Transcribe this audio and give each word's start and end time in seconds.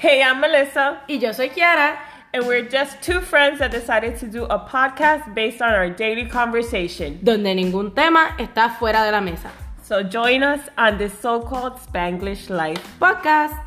Hey, 0.00 0.22
I'm 0.22 0.40
Melissa, 0.40 1.02
Y 1.08 1.16
yo 1.18 1.32
soy 1.32 1.48
Kiara. 1.50 1.98
and 2.32 2.46
we're 2.46 2.62
just 2.62 3.02
two 3.02 3.20
friends 3.20 3.58
that 3.58 3.70
decided 3.70 4.16
to 4.20 4.26
do 4.26 4.44
a 4.44 4.58
podcast 4.58 5.34
based 5.34 5.60
on 5.60 5.74
our 5.74 5.90
daily 5.90 6.24
conversation. 6.24 7.18
donde 7.22 7.54
ningún 7.54 7.94
tema 7.94 8.34
está 8.38 8.70
fuera 8.78 9.04
de 9.04 9.12
la 9.12 9.20
mesa. 9.20 9.50
So 9.82 10.02
join 10.02 10.42
us 10.42 10.60
on 10.78 10.96
this 10.96 11.12
so 11.18 11.40
called 11.40 11.74
Spanglish 11.74 12.48
life. 12.48 12.80
Podcast. 12.98 13.58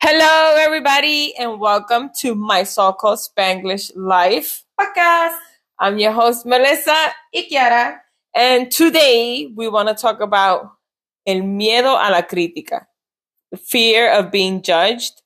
Hello, 0.00 0.56
everybody, 0.58 1.34
and 1.38 1.58
welcome 1.58 2.10
to 2.20 2.34
my 2.36 2.62
so 2.62 2.92
called 2.92 3.18
Spanglish 3.18 3.90
life 3.96 4.62
podcast. 4.80 5.38
I'm 5.80 5.98
your 5.98 6.12
host, 6.12 6.46
Melissa, 6.46 6.94
Y 7.34 7.46
Kiara. 7.50 7.98
and 8.34 8.70
today 8.70 9.50
we 9.56 9.66
want 9.68 9.88
to 9.88 9.94
talk 9.94 10.20
about 10.20 10.72
el 11.24 11.42
miedo 11.42 11.98
a 11.98 12.10
la 12.10 12.22
crítica, 12.22 12.88
fear 13.56 14.12
of 14.12 14.30
being 14.30 14.62
judged, 14.62 15.22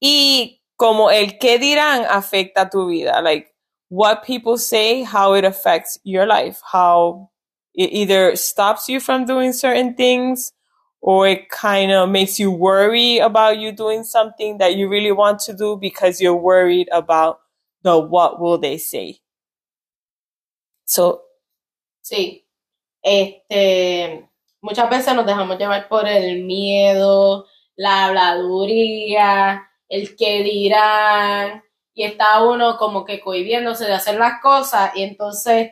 y 0.00 0.60
como 0.76 1.10
el 1.10 1.38
qué 1.38 1.58
dirán 1.58 2.04
afecta 2.06 2.70
tu 2.70 2.88
vida, 2.88 3.22
like 3.22 3.54
what 3.88 4.24
people 4.24 4.58
say, 4.58 5.02
how 5.02 5.34
it 5.34 5.44
affects 5.44 5.98
your 6.04 6.26
life, 6.26 6.60
how 6.70 7.30
it 7.74 7.90
either 7.92 8.36
stops 8.36 8.88
you 8.88 9.00
from 9.00 9.24
doing 9.24 9.52
certain 9.52 9.94
things 9.94 10.52
or 11.00 11.28
it 11.28 11.48
kind 11.50 11.92
of 11.92 12.08
makes 12.08 12.38
you 12.38 12.50
worry 12.50 13.18
about 13.18 13.58
you 13.58 13.72
doing 13.72 14.04
something 14.04 14.58
that 14.58 14.74
you 14.74 14.88
really 14.88 15.12
want 15.12 15.38
to 15.38 15.52
do 15.52 15.76
because 15.76 16.20
you're 16.20 16.34
worried 16.36 16.88
about 16.92 17.40
the 17.82 17.98
what 17.98 18.40
will 18.40 18.58
they 18.58 18.78
say. 18.78 19.20
So, 20.86 21.22
Sí. 22.02 22.44
Este, 23.02 24.28
muchas 24.64 24.88
veces 24.88 25.14
nos 25.14 25.26
dejamos 25.26 25.58
llevar 25.58 25.88
por 25.88 26.08
el 26.08 26.42
miedo, 26.42 27.46
la 27.76 28.06
habladuría, 28.06 29.68
el 29.90 30.16
que 30.16 30.42
dirán, 30.42 31.62
y 31.92 32.04
está 32.04 32.42
uno 32.42 32.78
como 32.78 33.04
que 33.04 33.20
cohibiéndose 33.20 33.84
de 33.84 33.92
hacer 33.92 34.16
las 34.16 34.40
cosas, 34.40 34.92
y 34.96 35.02
entonces 35.02 35.70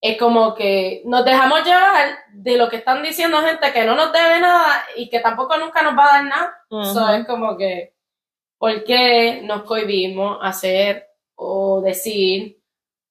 es 0.00 0.18
como 0.18 0.56
que 0.56 1.02
nos 1.04 1.24
dejamos 1.24 1.64
llevar 1.64 2.18
de 2.32 2.56
lo 2.56 2.68
que 2.68 2.78
están 2.78 3.00
diciendo 3.04 3.42
gente 3.42 3.72
que 3.72 3.84
no 3.84 3.94
nos 3.94 4.12
debe 4.12 4.40
nada 4.40 4.84
y 4.96 5.08
que 5.08 5.20
tampoco 5.20 5.56
nunca 5.56 5.82
nos 5.82 5.96
va 5.96 6.04
a 6.04 6.12
dar 6.16 6.24
nada. 6.24 6.64
So, 6.68 7.04
ujú. 7.04 7.12
es 7.12 7.26
como 7.26 7.56
que, 7.56 7.94
¿por 8.58 8.82
qué 8.82 9.40
nos 9.44 9.62
cohibimos 9.62 10.38
hacer 10.42 11.06
o 11.36 11.80
decir 11.80 12.60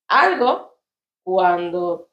algo 0.10 0.78
cuando 1.24 2.10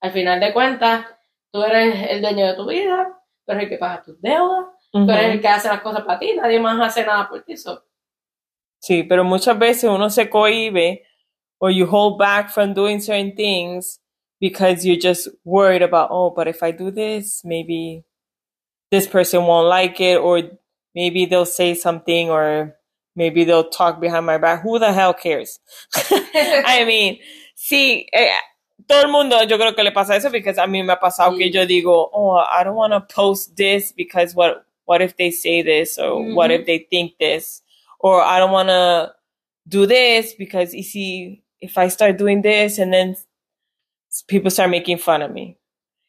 al 0.00 0.10
final 0.10 0.40
de 0.40 0.52
cuentas 0.52 1.13
tú 1.54 1.62
eres 1.62 2.10
el 2.10 2.20
dueño 2.20 2.48
de 2.48 2.54
tu 2.54 2.66
vida, 2.66 3.16
tú 3.46 3.52
eres 3.52 3.62
el 3.62 3.68
que 3.68 3.78
paga 3.78 4.02
tus 4.02 4.20
deudas, 4.20 4.66
tú 4.90 5.08
eres 5.08 5.34
el 5.34 5.40
que 5.40 5.46
hace 5.46 5.68
las 5.68 5.82
cosas 5.82 6.02
para 6.02 6.18
ti, 6.18 6.34
nadie 6.34 6.58
más 6.58 6.80
hace 6.80 7.06
nada 7.06 7.28
por 7.28 7.44
ti. 7.44 7.56
So, 7.56 7.80
Sí, 8.80 9.04
pero 9.04 9.22
muchas 9.22 9.56
veces 9.56 9.84
uno 9.84 10.10
se 10.10 10.28
cohibe 10.28 11.04
or 11.60 11.70
you 11.70 11.86
hold 11.86 12.18
back 12.18 12.50
from 12.50 12.74
doing 12.74 13.00
certain 13.00 13.36
things 13.36 14.00
because 14.40 14.84
you're 14.84 15.00
just 15.00 15.28
worried 15.44 15.80
about, 15.80 16.08
oh, 16.10 16.30
but 16.34 16.48
if 16.48 16.60
I 16.60 16.72
do 16.72 16.90
this, 16.90 17.42
maybe 17.44 18.04
this 18.90 19.06
person 19.06 19.44
won't 19.46 19.68
like 19.68 20.00
it 20.00 20.18
or 20.18 20.42
maybe 20.92 21.24
they'll 21.24 21.46
say 21.46 21.74
something 21.74 22.30
or 22.30 22.74
maybe 23.14 23.44
they'll 23.44 23.70
talk 23.70 24.00
behind 24.00 24.26
my 24.26 24.38
back. 24.38 24.62
Who 24.62 24.80
the 24.80 24.92
hell 24.92 25.14
cares? 25.14 25.60
I 25.94 26.84
mean, 26.84 27.20
sí, 27.56 28.06
eh, 28.12 28.34
todo 28.86 29.02
el 29.02 29.08
mundo 29.08 29.42
yo 29.44 29.58
creo 29.58 29.74
que 29.74 29.82
le 29.82 29.92
pasa 29.92 30.16
eso 30.16 30.30
because 30.30 30.60
a 30.60 30.66
mí 30.66 30.82
me 30.82 30.92
ha 30.92 31.00
pasado 31.00 31.36
que 31.36 31.50
yo 31.50 31.66
digo, 31.66 32.10
oh, 32.12 32.38
I 32.38 32.64
don't 32.64 32.76
want 32.76 32.92
to 32.92 33.00
post 33.14 33.56
this 33.56 33.92
because 33.92 34.34
what 34.34 34.64
what 34.84 35.00
if 35.00 35.16
they 35.16 35.30
say 35.30 35.62
this 35.62 35.98
or 35.98 36.34
what 36.34 36.50
if 36.50 36.66
they 36.66 36.78
think 36.78 37.16
this 37.18 37.62
or 37.98 38.22
I 38.22 38.38
don't 38.38 38.52
want 38.52 38.68
to 38.68 39.14
do 39.66 39.86
this 39.86 40.34
because 40.34 40.74
you 40.74 40.82
see 40.82 41.42
if 41.60 41.78
I 41.78 41.88
start 41.88 42.18
doing 42.18 42.42
this 42.42 42.78
and 42.78 42.92
then 42.92 43.16
people 44.28 44.50
start 44.50 44.70
making 44.70 44.98
fun 44.98 45.22
of 45.22 45.30
me. 45.30 45.56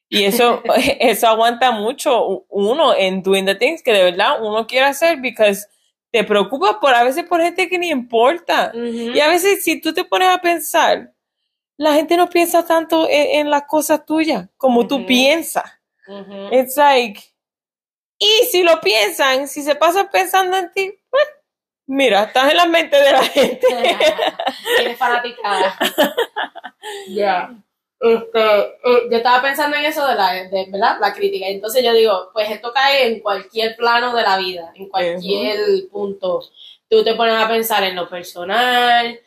Y 0.09 0.23
eso, 0.23 0.61
eso 0.99 1.27
aguanta 1.27 1.71
mucho 1.71 2.45
uno 2.49 2.93
en 2.93 3.21
doing 3.21 3.45
the 3.45 3.55
things 3.55 3.81
que 3.81 3.93
de 3.93 4.03
verdad 4.03 4.41
uno 4.41 4.67
quiere 4.67 4.87
hacer 4.87 5.21
because 5.21 5.65
te 6.11 6.23
preocupa 6.23 6.79
por 6.79 6.93
a 6.93 7.03
veces 7.03 7.25
por 7.25 7.41
gente 7.41 7.67
que 7.69 7.77
ni 7.77 7.89
importa. 7.89 8.71
Y 8.73 9.19
a 9.19 9.27
veces 9.27 9.63
si 9.63 9.81
tú 9.81 9.93
te 9.93 10.03
pones 10.03 10.29
a 10.29 10.39
pensar, 10.39 11.14
la 11.77 11.93
gente 11.93 12.17
no 12.17 12.29
piensa 12.29 12.65
tanto 12.65 13.07
en, 13.09 13.39
en 13.39 13.49
las 13.49 13.63
cosas 13.63 14.05
tuyas 14.05 14.47
como 14.57 14.87
tú 14.87 15.05
piensas. 15.05 15.65
It's 16.51 16.77
like, 16.77 17.21
y 18.17 18.45
si 18.49 18.63
lo 18.63 18.79
piensan, 18.79 19.47
si 19.47 19.61
se 19.61 19.75
pasan 19.75 20.09
pensando 20.11 20.55
en 20.57 20.71
ti, 20.71 20.93
pues, 21.09 21.23
mira, 21.87 22.23
estás 22.23 22.51
en 22.51 22.57
la 22.57 22.65
mente 22.65 22.95
de 22.97 23.11
la 23.11 23.23
gente. 23.23 23.67
Eres 24.79 24.97
fanaticada. 24.97 25.77
Ya. 27.07 27.49
Este, 27.99 28.39
eh, 28.39 29.07
yo 29.09 29.17
estaba 29.17 29.41
pensando 29.41 29.75
en 29.75 29.85
eso 29.85 30.05
de 30.05 30.13
la, 30.13 30.33
de, 30.33 30.67
¿verdad? 30.69 30.97
La 31.01 31.11
crítica. 31.15 31.47
Entonces 31.47 31.83
yo 31.83 31.93
digo, 31.93 32.29
pues 32.31 32.47
esto 32.51 32.71
cae 32.71 33.07
en 33.07 33.21
cualquier 33.21 33.75
plano 33.75 34.15
de 34.15 34.21
la 34.21 34.37
vida, 34.37 34.71
en 34.75 34.87
cualquier 34.87 35.57
punto. 35.91 36.43
Tú 36.87 37.03
te 37.03 37.15
pones 37.15 37.33
a 37.33 37.47
pensar 37.47 37.83
en 37.85 37.95
lo 37.95 38.07
personal, 38.07 39.19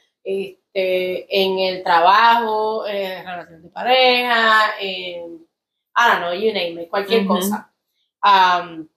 este, 0.72 1.26
en 1.30 1.58
el 1.58 1.82
trabajo, 1.82 2.86
en 2.86 3.24
relación 3.24 3.62
de 3.62 3.68
pareja, 3.70 4.74
en, 4.80 5.46
I 5.96 6.08
don't 6.08 6.18
know, 6.18 6.32
you 6.32 6.52
name 6.52 6.82
it, 6.82 6.90
cualquier 6.90 7.26
cosa. 7.26 7.72
Um, 8.22 8.88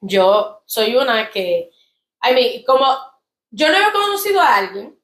yo 0.00 0.62
soy 0.66 0.96
una 0.96 1.30
que, 1.30 1.70
I 2.22 2.34
mean, 2.34 2.64
como 2.64 2.86
yo 3.50 3.68
no 3.68 3.76
he 3.76 3.92
conocido 3.92 4.40
a 4.40 4.56
alguien, 4.56 4.98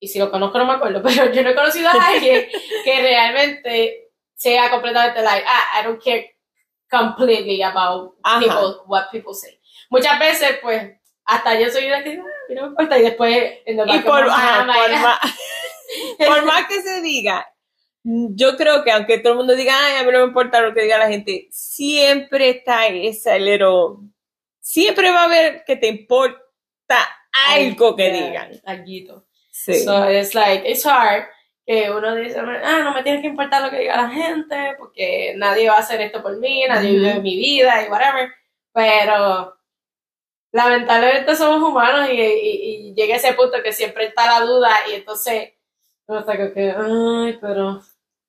y 0.00 0.08
si 0.08 0.18
lo 0.18 0.30
conozco 0.30 0.58
no 0.58 0.66
me 0.66 0.74
acuerdo, 0.74 1.02
pero 1.04 1.32
yo 1.32 1.42
no 1.42 1.50
he 1.50 1.54
conocido 1.54 1.88
a 1.88 1.92
alguien 1.92 2.48
que 2.84 3.02
realmente 3.02 4.10
sea 4.34 4.70
completamente 4.70 5.22
like, 5.22 5.44
ah, 5.46 5.80
I 5.80 5.84
don't 5.84 6.02
care 6.02 6.34
completely 6.90 7.62
about 7.62 8.16
people, 8.40 8.84
what 8.86 9.10
people 9.10 9.34
say. 9.34 9.60
Muchas 9.90 10.18
veces, 10.18 10.58
pues, 10.62 10.97
hasta 11.28 11.60
yo 11.60 11.70
soy 11.70 11.86
una 11.86 12.02
que, 12.02 12.12
ah, 12.12 12.54
no 12.54 12.62
me 12.62 12.68
importa, 12.68 12.98
y 12.98 13.02
después, 13.02 13.58
en 13.66 13.78
Y 13.86 13.98
por, 13.98 14.22
ajá, 14.22 14.66
por 14.66 14.90
más, 14.98 15.18
por 16.26 16.44
más 16.46 16.66
que 16.66 16.80
se 16.80 17.02
diga, 17.02 17.46
yo 18.02 18.56
creo 18.56 18.82
que 18.82 18.90
aunque 18.90 19.18
todo 19.18 19.34
el 19.34 19.38
mundo 19.40 19.54
diga, 19.54 19.74
ay, 19.78 19.96
a 19.96 20.04
mí 20.04 20.10
no 20.10 20.20
me 20.20 20.24
importa 20.24 20.62
lo 20.62 20.72
que 20.72 20.82
diga 20.82 20.96
la 20.96 21.08
gente, 21.08 21.46
siempre 21.50 22.48
está 22.48 22.86
ese 22.86 23.38
little, 23.38 24.08
siempre 24.58 25.10
va 25.10 25.22
a 25.22 25.24
haber 25.24 25.64
que 25.66 25.76
te 25.76 25.88
importa 25.88 27.06
algo 27.50 27.94
que 27.94 28.10
digan. 28.10 28.52
Alguito. 28.64 29.26
Sí. 29.50 29.84
So 29.84 30.10
it's 30.10 30.34
like, 30.34 30.66
it's 30.66 30.86
hard 30.86 31.26
que 31.66 31.90
uno 31.90 32.14
dice, 32.14 32.38
ah, 32.38 32.80
no 32.84 32.94
me 32.94 33.02
tiene 33.02 33.20
que 33.20 33.28
importar 33.28 33.60
lo 33.60 33.70
que 33.70 33.80
diga 33.80 34.00
la 34.00 34.08
gente, 34.08 34.76
porque 34.78 35.34
nadie 35.36 35.68
va 35.68 35.76
a 35.76 35.80
hacer 35.80 36.00
esto 36.00 36.22
por 36.22 36.38
mí, 36.38 36.64
nadie 36.66 36.92
vive 36.92 37.20
mi 37.20 37.36
vida 37.36 37.84
y 37.84 37.90
whatever. 37.90 38.30
Pero 38.72 39.57
lamentablemente 40.52 41.36
somos 41.36 41.68
humanos 41.68 42.08
y, 42.10 42.20
y- 42.20 42.88
y 42.90 42.94
llega 42.94 43.16
ese 43.16 43.32
punto 43.34 43.62
que 43.62 43.72
siempre 43.72 44.06
está 44.06 44.26
la 44.40 44.44
duda 44.46 44.70
y 44.90 44.94
entonces 44.94 45.52
uno 46.06 46.20
está 46.20 46.36
como 46.36 46.52
que, 46.52 46.70
ay, 46.76 47.38
pero 47.40 47.82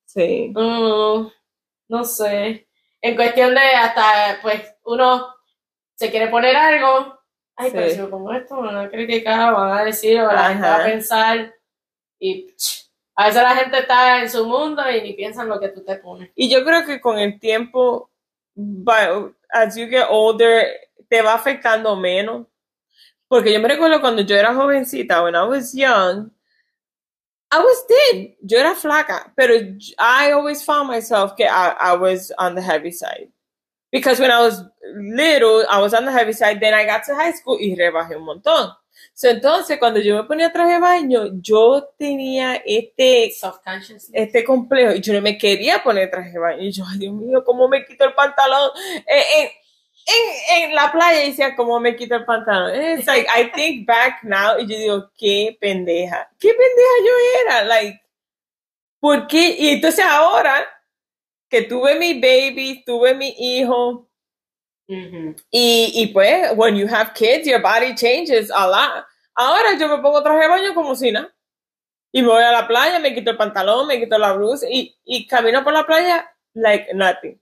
sí. 0.04 0.52
mm, 0.54 1.26
no 1.88 2.04
sé. 2.04 2.66
En 3.02 3.16
cuestión 3.16 3.54
de 3.54 3.60
hasta, 3.60 4.38
pues, 4.42 4.74
uno 4.84 5.34
se 5.94 6.10
quiere 6.10 6.28
poner 6.28 6.54
algo, 6.56 7.18
ay, 7.56 7.70
pero 7.72 7.88
Sí. 7.88 7.94
si 7.94 8.00
me 8.02 8.06
pongo 8.08 8.32
esto, 8.34 8.56
me 8.60 8.66
van 8.72 8.86
a 8.86 8.90
criticar, 8.90 9.54
van 9.54 9.78
a 9.78 9.84
decir, 9.84 10.20
o 10.20 10.30
la 10.30 10.48
gente 10.50 10.66
va 10.68 10.76
a 10.76 10.84
pensar, 10.84 11.54
y 12.18 12.42
pch, 12.52 12.90
a 13.16 13.26
veces 13.26 13.42
la 13.42 13.56
gente 13.56 13.78
está 13.78 14.20
en 14.20 14.30
su 14.30 14.46
mundo 14.46 14.82
y 14.90 15.00
ni 15.02 15.14
piensa 15.14 15.42
en 15.42 15.48
lo 15.48 15.58
que 15.58 15.68
tú 15.70 15.82
te 15.82 15.96
pones. 15.96 16.30
Y 16.34 16.50
yo 16.50 16.62
creo 16.64 16.84
que 16.84 17.00
con 17.00 17.18
el 17.18 17.40
tiempo, 17.40 18.10
va- 18.56 19.32
as 19.50 19.74
you 19.76 19.86
get 19.88 20.04
older, 20.10 20.66
te 21.10 21.20
va 21.20 21.34
afectando 21.34 21.94
menos. 21.96 22.46
Porque 23.28 23.52
yo 23.52 23.60
me 23.60 23.68
recuerdo 23.68 24.00
cuando 24.00 24.22
yo 24.22 24.36
era 24.36 24.54
jovencita, 24.54 25.22
when 25.22 25.34
I 25.34 25.42
was 25.42 25.72
young, 25.72 26.30
I 27.52 27.58
was 27.58 27.86
thin. 27.86 28.36
Yo 28.42 28.58
era 28.58 28.74
flaca, 28.74 29.32
pero 29.36 29.54
I 29.98 30.32
always 30.32 30.64
found 30.64 30.88
myself 30.88 31.34
que 31.36 31.44
I, 31.44 31.74
I 31.78 31.96
was 31.96 32.32
on 32.38 32.54
the 32.54 32.62
heavy 32.62 32.92
side. 32.92 33.30
Because 33.92 34.20
when 34.20 34.30
I 34.30 34.40
was 34.40 34.62
little, 34.94 35.64
I 35.68 35.80
was 35.80 35.94
on 35.94 36.04
the 36.04 36.12
heavy 36.12 36.32
side. 36.32 36.60
Then 36.60 36.74
I 36.74 36.86
got 36.86 37.04
to 37.04 37.14
high 37.14 37.32
school 37.32 37.58
y 37.60 37.74
rebajé 37.74 38.16
un 38.16 38.24
montón. 38.24 38.72
So, 39.14 39.28
entonces, 39.28 39.78
cuando 39.78 40.00
yo 40.00 40.16
me 40.16 40.24
ponía 40.24 40.52
traje 40.52 40.74
de 40.74 40.80
baño, 40.80 41.24
yo 41.40 41.88
tenía 41.98 42.56
este 42.64 43.32
este 44.12 44.44
complejo 44.44 44.94
y 44.94 45.00
yo 45.00 45.12
no 45.14 45.20
me 45.20 45.38
quería 45.38 45.82
poner 45.82 46.10
traje 46.10 46.30
de 46.32 46.38
baño 46.38 46.62
y 46.62 46.70
yo, 46.72 46.84
ay 46.88 46.98
Dios 46.98 47.14
mío, 47.14 47.42
¿cómo 47.44 47.68
me 47.68 47.84
quito 47.84 48.04
el 48.04 48.14
pantalón? 48.14 48.70
En, 49.06 49.44
en, 49.44 49.50
en, 50.06 50.62
en 50.62 50.74
la 50.74 50.90
playa 50.90 51.20
decía, 51.20 51.54
¿cómo 51.56 51.78
me 51.80 51.96
quito 51.96 52.16
el 52.16 52.24
pantalón? 52.24 52.74
It's 52.74 53.06
like, 53.06 53.28
I 53.28 53.50
think 53.52 53.86
back 53.86 54.22
now 54.22 54.58
y 54.58 54.66
yo 54.66 54.78
digo, 54.78 55.10
qué 55.16 55.56
pendeja, 55.60 56.28
qué 56.38 56.48
pendeja 56.48 56.90
yo 57.06 57.12
era, 57.44 57.64
like, 57.64 58.00
¿por 59.00 59.26
qué? 59.26 59.56
Y 59.58 59.68
entonces 59.70 60.04
ahora 60.04 60.66
que 61.48 61.62
tuve 61.62 61.96
mi 61.98 62.14
baby, 62.20 62.82
tuve 62.84 63.14
mi 63.14 63.34
hijo, 63.38 64.08
Ujú. 64.88 65.36
y, 65.50 65.92
y 65.94 66.06
pues, 66.08 66.52
when 66.56 66.76
you 66.76 66.86
have 66.88 67.12
kids, 67.14 67.46
your 67.46 67.60
body 67.62 67.94
changes 67.94 68.50
a 68.50 68.66
lot. 68.66 69.04
Ahora 69.34 69.76
yo 69.78 69.88
me 69.88 70.02
pongo 70.02 70.22
traje 70.22 70.42
de 70.42 70.48
baño 70.48 70.74
como 70.74 70.94
si 70.96 71.12
nada. 71.12 71.32
Y 72.12 72.22
me 72.22 72.28
voy 72.28 72.42
a 72.42 72.50
la 72.50 72.66
playa, 72.66 72.98
me 72.98 73.14
quito 73.14 73.30
el 73.30 73.36
pantalón, 73.36 73.86
me 73.86 74.00
quito 74.00 74.18
la 74.18 74.32
blusa 74.32 74.66
y, 74.68 74.96
y 75.04 75.26
camino 75.28 75.62
por 75.62 75.72
la 75.72 75.86
playa 75.86 76.28
like 76.54 76.92
nothing. 76.92 77.40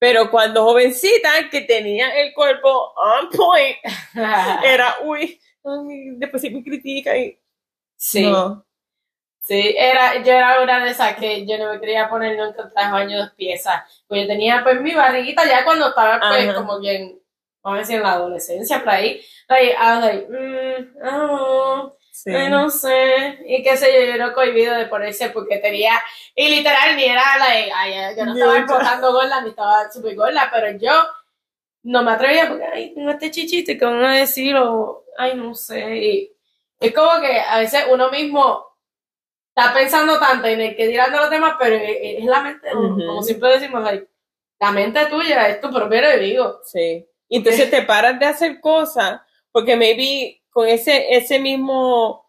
Pero 0.00 0.30
cuando 0.30 0.64
jovencita, 0.64 1.50
que 1.50 1.60
tenía 1.60 2.08
el 2.22 2.32
cuerpo 2.32 2.94
on 2.96 3.28
point, 3.28 3.76
era, 4.64 4.96
uy, 5.04 5.38
ay, 5.62 6.12
después 6.16 6.40
sí 6.40 6.48
me 6.48 6.64
critica 6.64 7.14
y 7.18 7.38
sí. 7.96 8.22
no. 8.22 8.64
Sí, 9.42 9.74
era, 9.76 10.22
yo 10.22 10.32
era 10.32 10.62
una 10.62 10.82
de 10.82 10.90
esas 10.90 11.16
que 11.16 11.46
yo 11.46 11.58
no 11.58 11.72
me 11.72 11.80
quería 11.80 12.08
poner 12.08 12.38
nunca 12.38 12.62
un 12.62 12.70
traje 12.70 12.92
baño 12.92 13.18
dos 13.18 13.32
piezas. 13.32 13.82
Pues 14.08 14.22
yo 14.22 14.26
tenía 14.26 14.62
pues 14.62 14.80
mi 14.80 14.94
barriguita 14.94 15.44
ya 15.46 15.64
cuando 15.64 15.88
estaba 15.88 16.18
pues 16.18 16.48
Ajá. 16.48 16.54
como 16.54 16.80
bien, 16.80 17.20
vamos 17.62 17.78
a 17.78 17.80
decir 17.80 17.96
en 17.96 18.02
la 18.02 18.12
adolescencia, 18.12 18.78
por 18.78 18.88
ahí. 18.90 19.20
Like, 19.48 19.72
I 19.72 19.96
was 19.96 20.04
like, 20.04 20.28
mm, 20.30 20.96
oh, 21.04 21.96
Sí. 22.22 22.30
ay, 22.34 22.50
no 22.50 22.68
sé. 22.68 23.38
Y 23.46 23.62
qué 23.62 23.78
sé 23.78 23.94
yo, 23.94 24.00
yo 24.04 24.12
era 24.12 24.34
cohibido 24.34 24.74
de 24.74 24.84
ponerse 24.86 25.30
porque 25.30 25.56
tenía, 25.56 25.98
y 26.34 26.54
literal 26.54 26.94
ni 26.94 27.04
era 27.04 27.38
like, 27.38 27.72
ay, 27.74 28.14
yo 28.14 28.26
no 28.26 28.34
estaba 28.34 28.58
explotando 28.58 29.12
gorda 29.12 29.40
ni 29.40 29.48
estaba 29.48 29.90
súper 29.90 30.16
gorda, 30.16 30.50
pero 30.52 30.76
yo 30.76 30.92
no 31.84 32.02
me 32.02 32.12
atrevía 32.12 32.46
porque, 32.46 32.64
ay, 32.64 32.94
tengo 32.94 33.10
este 33.10 33.30
chichito, 33.30 33.72
que 33.72 33.84
van 33.86 34.04
a 34.04 34.16
decir? 34.16 34.54
O, 34.56 35.06
ay, 35.16 35.34
no 35.34 35.54
sé. 35.54 35.96
Y 35.96 36.32
es 36.78 36.92
como 36.92 37.22
que 37.22 37.40
a 37.40 37.58
veces 37.58 37.84
uno 37.90 38.10
mismo 38.10 38.66
está 39.54 39.72
pensando 39.72 40.18
tanto 40.18 40.46
en 40.46 40.60
el 40.60 40.76
que 40.76 40.88
dirán 40.88 41.12
de 41.12 41.18
los 41.18 41.30
demás, 41.30 41.54
pero 41.58 41.76
es, 41.76 42.22
la 42.22 42.42
mente 42.42 42.68
uno. 42.74 42.96
Ujú. 42.96 43.06
Como 43.06 43.22
siempre 43.22 43.48
decimos, 43.52 43.82
like, 43.82 44.06
la 44.60 44.72
mente 44.72 45.06
tuya 45.06 45.48
es 45.48 45.58
tu 45.58 45.70
propio 45.72 45.98
enemigo. 46.00 46.60
Sí. 46.64 47.08
Y 47.30 47.36
entonces 47.38 47.70
te 47.70 47.80
paras 47.80 48.18
de 48.18 48.26
hacer 48.26 48.60
cosas 48.60 49.22
porque 49.50 49.74
maybe 49.74 50.39
con 50.50 50.66
ese, 50.68 51.14
ese 51.14 51.38
mismo 51.38 52.26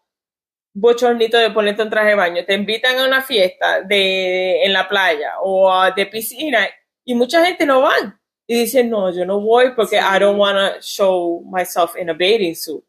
bochornito 0.74 1.36
de 1.38 1.50
ponerte 1.50 1.82
un 1.82 1.90
traje 1.90 2.10
de 2.10 2.14
baño, 2.14 2.44
te 2.46 2.54
invitan 2.54 2.98
a 2.98 3.06
una 3.06 3.20
fiesta 3.22 3.82
de, 3.82 4.64
en 4.64 4.72
la 4.72 4.88
playa 4.88 5.34
o 5.42 5.70
a- 5.70 5.90
de 5.90 6.06
piscina 6.06 6.66
y 7.04 7.14
mucha 7.14 7.44
gente 7.44 7.66
no 7.66 7.82
van. 7.82 8.18
Y 8.46 8.54
dicen, 8.60 8.90
no, 8.90 9.10
yo 9.12 9.24
no 9.24 9.40
voy 9.40 9.72
porque 9.74 9.98
Sí. 10.00 10.04
I 10.04 10.18
don't 10.18 10.38
want 10.38 10.56
to 10.58 10.80
show 10.80 11.42
myself 11.50 11.96
in 11.96 12.10
a 12.10 12.14
bathing 12.14 12.54
suit. 12.54 12.84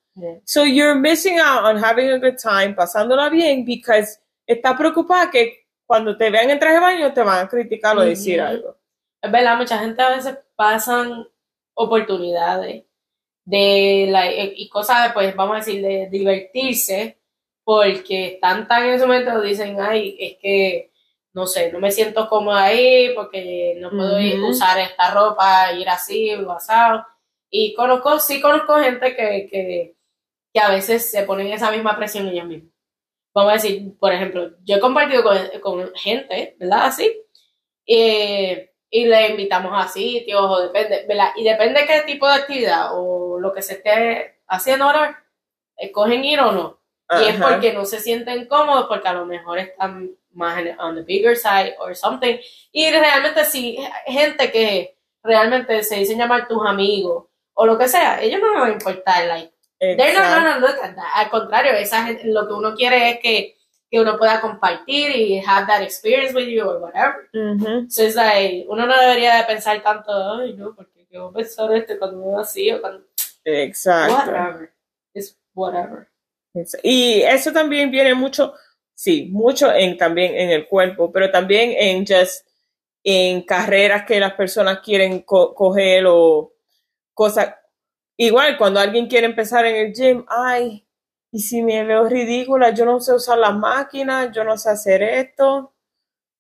So 0.46 0.64
you're 0.64 0.96
missing 0.96 1.40
out 1.40 1.64
on 1.64 1.78
having 1.84 2.10
a 2.12 2.20
good 2.20 2.38
time, 2.38 2.76
pasándola 2.76 3.30
bien, 3.30 3.66
because 3.66 4.20
estás 4.48 4.76
preocupada 4.78 5.32
que 5.32 5.66
cuando 5.88 6.16
te 6.18 6.30
vean 6.30 6.50
en 6.52 6.60
traje 6.60 6.76
de 6.76 6.80
baño 6.82 7.14
te 7.14 7.22
van 7.24 7.46
a 7.46 7.50
criticar 7.50 7.98
o 7.98 8.02
decir 8.02 8.40
algo. 8.40 8.78
Es 9.22 9.32
verdad, 9.32 9.58
mucha 9.58 9.78
gente 9.80 10.02
a 10.02 10.10
veces 10.10 10.38
pasan 10.56 11.28
oportunidades 11.76 12.84
de 13.46 14.08
la, 14.10 14.32
y 14.32 14.70
cosas, 14.70 15.14
pues 15.14 15.36
vamos 15.36 15.56
a 15.56 15.60
decir, 15.60 15.82
de 15.82 16.08
divertirse, 16.10 17.20
porque 17.64 18.28
están 18.36 18.68
tan 18.68 18.86
en 18.88 19.00
su 19.00 19.06
momento, 19.08 19.42
dicen, 19.42 19.78
ay, 19.82 20.16
es 20.20 20.38
que, 20.42 20.92
no 21.34 21.48
sé, 21.48 21.72
no 21.72 21.80
me 21.80 21.92
siento 21.92 22.28
cómoda 22.30 22.64
ahí 22.66 23.14
porque 23.16 23.76
no 23.80 23.90
puedo 23.92 24.20
ir- 24.20 24.42
usar 24.44 24.80
esta 24.80 25.12
ropa, 25.14 25.74
ir 25.74 25.90
así, 25.90 26.34
o 26.36 26.52
asado. 26.52 27.06
Y 27.50 27.74
conozco, 27.76 28.20
sí 28.20 28.42
conozco 28.42 28.76
gente 28.80 29.16
que, 29.16 29.48
que, 29.52 29.96
que 30.54 30.60
a 30.62 30.72
veces 30.72 31.12
se 31.12 31.24
ponen 31.24 31.48
esa 31.48 31.72
misma 31.72 31.98
presión 31.98 32.28
ellos 32.30 32.46
mismos. 32.48 32.72
Vamos 33.34 33.52
a 33.52 33.56
decir, 33.56 33.98
por 34.00 34.14
ejemplo, 34.14 34.52
yo 34.66 34.78
he 34.78 34.80
compartido 34.80 35.24
con, 35.24 35.38
con 35.62 35.94
gente, 35.96 36.56
¿verdad? 36.60 36.86
Así, 36.88 37.12
eh, 37.88 38.73
y 38.96 39.06
le 39.06 39.30
invitamos 39.30 39.72
a 39.74 39.88
sitios, 39.88 40.40
o 40.40 40.62
depende, 40.62 41.04
¿verdad? 41.08 41.32
Y 41.36 41.44
depende 41.44 41.88
qué 41.88 42.02
tipo 42.02 42.28
de 42.28 42.36
actividad 42.36 42.90
o 42.92 43.40
lo 43.40 43.52
que 43.52 43.64
se 43.64 43.74
esté 43.74 44.36
haciendo 44.48 44.86
ahora, 44.86 45.26
escogen 45.76 46.24
ir 46.24 46.40
o 46.40 46.52
no. 46.52 46.80
Y 47.20 47.28
es 47.28 47.42
porque 47.42 47.74
no 47.74 47.86
se 47.86 48.00
sienten 48.00 48.46
cómodos, 48.46 48.86
porque 48.86 49.08
a 49.08 49.14
lo 49.14 49.26
mejor 49.26 49.58
están 49.58 50.12
más 50.34 50.60
en, 50.60 50.80
on 50.80 50.96
the 50.96 51.02
bigger 51.02 51.36
side 51.36 51.76
or 51.80 51.96
something. 51.96 52.38
Y 52.72 52.92
realmente 52.92 53.46
sí, 53.46 53.80
gente 54.06 54.52
que 54.52 54.96
realmente 55.24 55.84
se 55.84 55.96
dicen 55.96 56.20
llamar 56.20 56.48
tus 56.48 56.64
amigos 56.64 57.26
o 57.56 57.66
lo 57.66 57.80
que 57.80 57.88
sea, 57.88 58.22
ellos 58.22 58.40
no 58.40 58.52
les 58.52 58.62
va 58.62 58.68
a 58.68 58.72
importar, 58.72 59.26
like, 59.26 59.54
They're 59.80 60.14
not 60.14 60.24
Exacto. 60.24 60.36
gonna 60.36 60.60
look 60.60 60.84
at 60.84 60.96
that. 60.96 61.12
Al 61.16 61.30
contrario, 61.30 61.74
esa 61.74 62.06
gente, 62.06 62.28
lo 62.28 62.48
que 62.48 62.54
uno 62.54 62.76
quiere 62.76 63.10
es 63.10 63.20
que, 63.20 63.58
que 63.94 64.00
uno 64.02 64.18
pueda 64.18 64.42
compartir 64.42 65.16
y 65.16 65.38
have 65.46 65.68
that 65.68 65.84
experience 65.84 66.34
with 66.34 66.48
you 66.48 66.64
or 66.68 66.82
whatever. 66.82 67.30
Ujú. 67.32 67.86
So 67.92 68.02
it's 68.04 68.16
like, 68.16 68.66
uno 68.68 68.88
no 68.88 69.00
debería 69.00 69.36
de 69.36 69.44
pensar 69.44 69.84
tanto, 69.84 70.12
ay, 70.12 70.54
no, 70.54 70.74
porque 70.74 71.06
a 71.16 71.32
pensar 71.32 71.72
este 71.76 72.00
cuando 72.00 72.26
veo 72.26 72.40
así 72.40 72.72
o 72.72 72.82
cuando. 72.82 73.06
Exacto. 73.46 74.32
Whatever. 74.32 74.72
It's 75.14 75.38
whatever. 75.54 76.08
Y 76.82 77.22
eso 77.22 77.54
también 77.54 77.92
viene 77.92 78.16
mucho, 78.16 78.56
sí, 78.96 79.30
mucho 79.32 79.72
en 79.72 79.96
también 79.96 80.34
en 80.34 80.50
el 80.50 80.68
cuerpo, 80.68 81.12
pero 81.12 81.30
también 81.30 81.76
en 81.78 82.04
just 82.04 82.48
en 83.04 83.44
carreras 83.44 84.06
que 84.08 84.20
las 84.20 84.34
personas 84.34 84.80
quieren 84.80 85.22
co- 85.22 85.54
coger 85.54 86.06
o 86.08 86.52
cosas. 87.14 87.54
Igual 88.18 88.58
cuando 88.58 88.80
alguien 88.80 89.06
quiere 89.08 89.28
empezar 89.28 89.68
en 89.68 89.76
el 89.76 89.94
gym, 89.94 90.26
ay, 90.30 90.83
y 91.34 91.40
si 91.40 91.64
me 91.64 91.84
veo 91.84 92.08
ridícula, 92.08 92.70
yo 92.70 92.86
no 92.86 93.00
sé 93.00 93.12
usar 93.12 93.40
las 93.40 93.56
máquinas, 93.56 94.32
yo 94.32 94.44
no 94.44 94.56
sé 94.56 94.70
hacer 94.70 95.02
esto. 95.02 95.74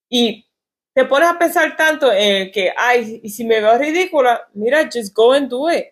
Y 0.07 0.47
te 0.93 1.05
pones 1.05 1.29
a 1.29 1.39
pensar 1.39 1.75
tanto 1.75 2.13
en 2.13 2.51
que, 2.51 2.71
ay, 2.77 3.19
y 3.23 3.29
si 3.31 3.43
me 3.43 3.59
veo 3.59 3.75
ridícula, 3.75 4.47
mira, 4.53 4.83
just 4.83 5.11
go 5.15 5.33
and 5.33 5.49
do 5.49 5.71
it. 5.71 5.87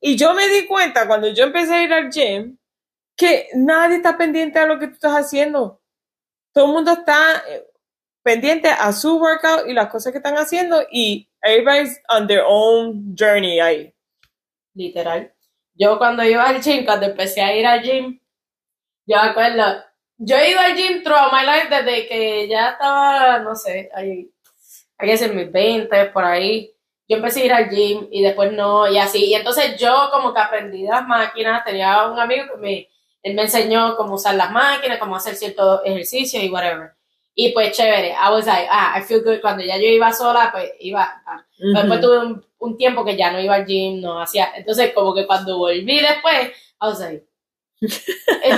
Y 0.00 0.14
yo 0.14 0.34
me 0.34 0.46
di 0.46 0.68
cuenta 0.68 1.08
cuando 1.08 1.26
yo 1.30 1.42
empecé 1.42 1.74
a 1.74 1.82
ir 1.82 1.92
al 1.92 2.10
gym, 2.12 2.56
que 3.16 3.48
nadie 3.54 3.96
está 3.96 4.16
pendiente 4.16 4.60
a 4.60 4.66
lo 4.66 4.78
que 4.78 4.86
tú 4.86 4.94
estás 4.94 5.14
haciendo. 5.14 5.82
Todo 6.52 6.66
el 6.66 6.72
mundo 6.74 6.92
está 6.92 7.42
eh, 7.48 7.66
pendiente 8.22 8.68
a 8.68 8.92
su 8.92 9.18
workout 9.18 9.66
y 9.66 9.72
las 9.72 9.88
cosas 9.88 10.12
que 10.12 10.18
están 10.18 10.36
haciendo 10.36 10.80
y 10.92 11.28
everybody's 11.42 12.00
on 12.08 12.28
their 12.28 12.44
own 12.46 13.16
journey 13.18 13.58
ahí. 13.58 13.92
Literal. 14.74 15.34
Yo 15.74 15.98
cuando 15.98 16.22
iba 16.22 16.44
al 16.44 16.62
gym, 16.62 16.84
cuando 16.84 17.06
empecé 17.06 17.40
a 17.40 17.56
ir 17.56 17.66
al 17.66 17.82
gym, 17.82 18.20
yo 19.06 19.16
me 19.16 19.28
acuerdo, 19.28 19.84
yo 20.18 20.36
he 20.36 20.50
ido 20.50 20.60
al 20.60 20.74
gym 20.74 21.02
throughout 21.02 21.32
my 21.32 21.44
life 21.44 21.68
desde 21.68 22.06
que 22.08 22.48
ya 22.48 22.70
estaba, 22.70 23.38
no 23.40 23.54
sé, 23.54 23.90
ahí, 23.94 24.30
hay 24.98 25.08
que 25.08 25.16
ser 25.16 25.34
mis 25.34 25.50
20, 25.50 26.06
por 26.06 26.24
ahí. 26.24 26.70
Yo 27.06 27.16
empecé 27.16 27.42
a 27.42 27.44
ir 27.44 27.52
al 27.52 27.68
gym 27.68 28.08
y 28.10 28.22
después 28.22 28.52
no, 28.52 28.90
y 28.90 28.96
así. 28.96 29.26
Y 29.26 29.34
entonces 29.34 29.76
yo 29.78 30.08
como 30.10 30.32
que 30.32 30.40
aprendí 30.40 30.84
las 30.84 31.06
máquinas, 31.06 31.64
tenía 31.64 32.06
un 32.06 32.18
amigo 32.18 32.46
que 32.54 32.60
me, 32.60 32.88
él 33.22 33.34
me 33.34 33.42
enseñó 33.42 33.96
cómo 33.96 34.14
usar 34.14 34.36
las 34.36 34.50
máquinas, 34.50 34.98
cómo 34.98 35.16
hacer 35.16 35.34
ciertos 35.34 35.80
ejercicios 35.84 36.42
y 36.42 36.50
whatever. 36.50 36.92
Y 37.34 37.52
pues 37.52 37.76
chévere, 37.76 38.10
I 38.12 38.30
was 38.30 38.46
like, 38.46 38.68
ah, 38.70 38.94
I 38.96 39.02
feel 39.02 39.22
good. 39.22 39.40
Cuando 39.40 39.64
ya 39.64 39.76
yo 39.76 39.86
iba 39.86 40.12
sola, 40.12 40.50
pues 40.52 40.72
iba, 40.80 41.22
ah, 41.26 41.44
pero 41.58 41.80
Después 41.80 42.00
tuve 42.00 42.18
un, 42.18 42.46
un 42.58 42.76
tiempo 42.76 43.04
que 43.04 43.16
ya 43.16 43.32
no 43.32 43.40
iba 43.40 43.56
al 43.56 43.66
gym, 43.66 44.00
no 44.00 44.20
hacía. 44.20 44.52
Entonces, 44.56 44.92
como 44.94 45.14
que 45.14 45.26
cuando 45.26 45.58
volví 45.58 46.00
después, 46.00 46.52
I 46.80 46.86
was 46.86 47.00
like, 47.00 47.26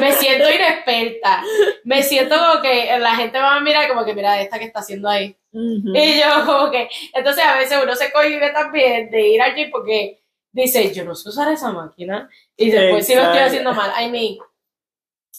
me 0.00 0.12
siento 0.12 0.50
inexperta. 0.50 1.42
Me 1.84 2.02
siento 2.02 2.36
como 2.38 2.62
que 2.62 2.98
la 2.98 3.14
gente 3.16 3.38
va 3.38 3.56
a 3.56 3.60
mirar 3.60 3.88
como 3.88 4.04
que, 4.04 4.14
mira, 4.14 4.40
esta 4.40 4.58
que 4.58 4.66
está 4.66 4.80
haciendo 4.80 5.08
ahí. 5.08 5.36
Y 5.52 6.20
yo, 6.20 6.44
como 6.44 6.70
que. 6.70 6.88
Entonces, 7.14 7.44
a 7.44 7.56
veces 7.56 7.78
uno 7.82 7.94
se 7.94 8.12
cohibe 8.12 8.50
también 8.50 9.10
de 9.10 9.28
ir 9.28 9.40
al 9.42 9.54
gym 9.54 9.70
porque 9.70 10.22
dice, 10.52 10.92
yo 10.92 11.04
no 11.04 11.14
sé 11.14 11.28
usar 11.28 11.50
esa 11.52 11.70
máquina. 11.72 12.28
Y 12.56 12.70
después, 12.70 13.06
si 13.06 13.14
lo 13.14 13.22
estoy 13.22 13.38
haciendo 13.38 13.72
mal, 13.74 13.92
I 14.00 14.10
mean, 14.10 14.38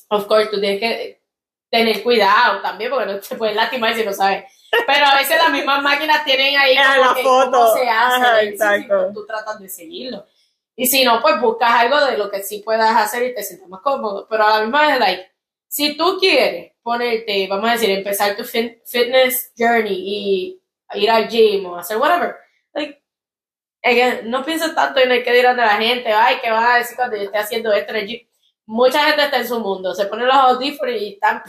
of 0.10 0.26
course, 0.28 0.48
tú 0.50 0.60
tienes 0.60 0.80
que 0.80 1.22
tener 1.70 2.02
cuidado 2.02 2.62
también 2.62 2.90
porque 2.90 3.06
no 3.06 3.20
te 3.20 3.36
puedes 3.36 3.56
lastimar 3.56 3.94
si 3.96 4.04
no 4.06 4.14
sabes. 4.14 4.46
Pero 4.86 5.06
a 5.06 5.16
veces 5.16 5.38
las 5.38 5.52
mismas 5.52 5.82
máquinas 5.82 6.24
tienen 6.26 6.58
ahí 6.58 6.76
Ah, 6.80 6.94
como 6.98 7.10
la 7.10 7.16
que 7.16 7.24
foto. 7.24 7.52
cómo 7.52 7.74
se 7.76 7.90
hace 7.90 8.16
Ajá, 8.26 8.42
exacto. 8.44 9.12
tú 9.14 9.26
tratas 9.26 9.60
de 9.60 9.70
seguirlo. 9.70 10.26
Y 10.80 10.86
si 10.86 11.04
no, 11.04 11.20
pues 11.22 11.42
buscas 11.42 11.72
algo 11.72 12.00
de 12.06 12.18
lo 12.18 12.30
que 12.30 12.44
sí 12.44 12.60
puedas 12.64 12.96
hacer 12.96 13.24
y 13.24 13.34
te 13.36 13.42
sientas 13.44 13.68
más 13.68 13.82
cómodo. 13.82 14.28
Pero 14.30 14.44
a 14.46 14.60
la 14.60 14.62
misma 14.64 14.88
vez, 14.88 15.00
like, 15.00 15.32
si 15.68 15.98
tú 15.98 16.18
quieres 16.20 16.74
ponerte, 16.84 17.48
vamos 17.50 17.68
a 17.70 17.74
decir, 17.74 17.90
empezar 17.90 18.38
tu 18.38 18.44
fin- 18.44 18.80
fitness 18.86 19.52
journey 19.58 19.94
y 19.96 20.62
ir 20.94 21.10
al 21.12 21.28
gym 21.28 21.66
o 21.66 21.76
hacer 21.78 21.98
whatever, 21.98 22.36
like, 22.74 23.04
again, 23.84 24.30
no 24.30 24.46
pienses 24.46 24.74
tanto 24.76 25.00
en 25.00 25.12
el 25.12 25.24
que 25.24 25.34
dirán 25.34 25.58
de 25.58 25.64
la 25.64 25.78
gente, 25.78 26.12
ay, 26.14 26.38
¿qué 26.44 26.52
van 26.52 26.64
a 26.64 26.78
decir 26.78 26.96
cuando 26.96 27.18
yo 27.18 27.24
esté 27.24 27.38
haciendo 27.40 27.74
esto 27.74 27.92
en 27.94 27.98
el 28.00 28.08
gym? 28.08 28.28
Mucha 28.68 29.04
gente 29.06 29.24
está 29.24 29.38
en 29.38 29.48
su 29.48 29.60
mundo, 29.60 29.94
se 29.96 30.06
ponen 30.06 30.28
los 30.28 30.36
audífonos 30.36 30.96
y 30.96 31.14
están 31.14 31.42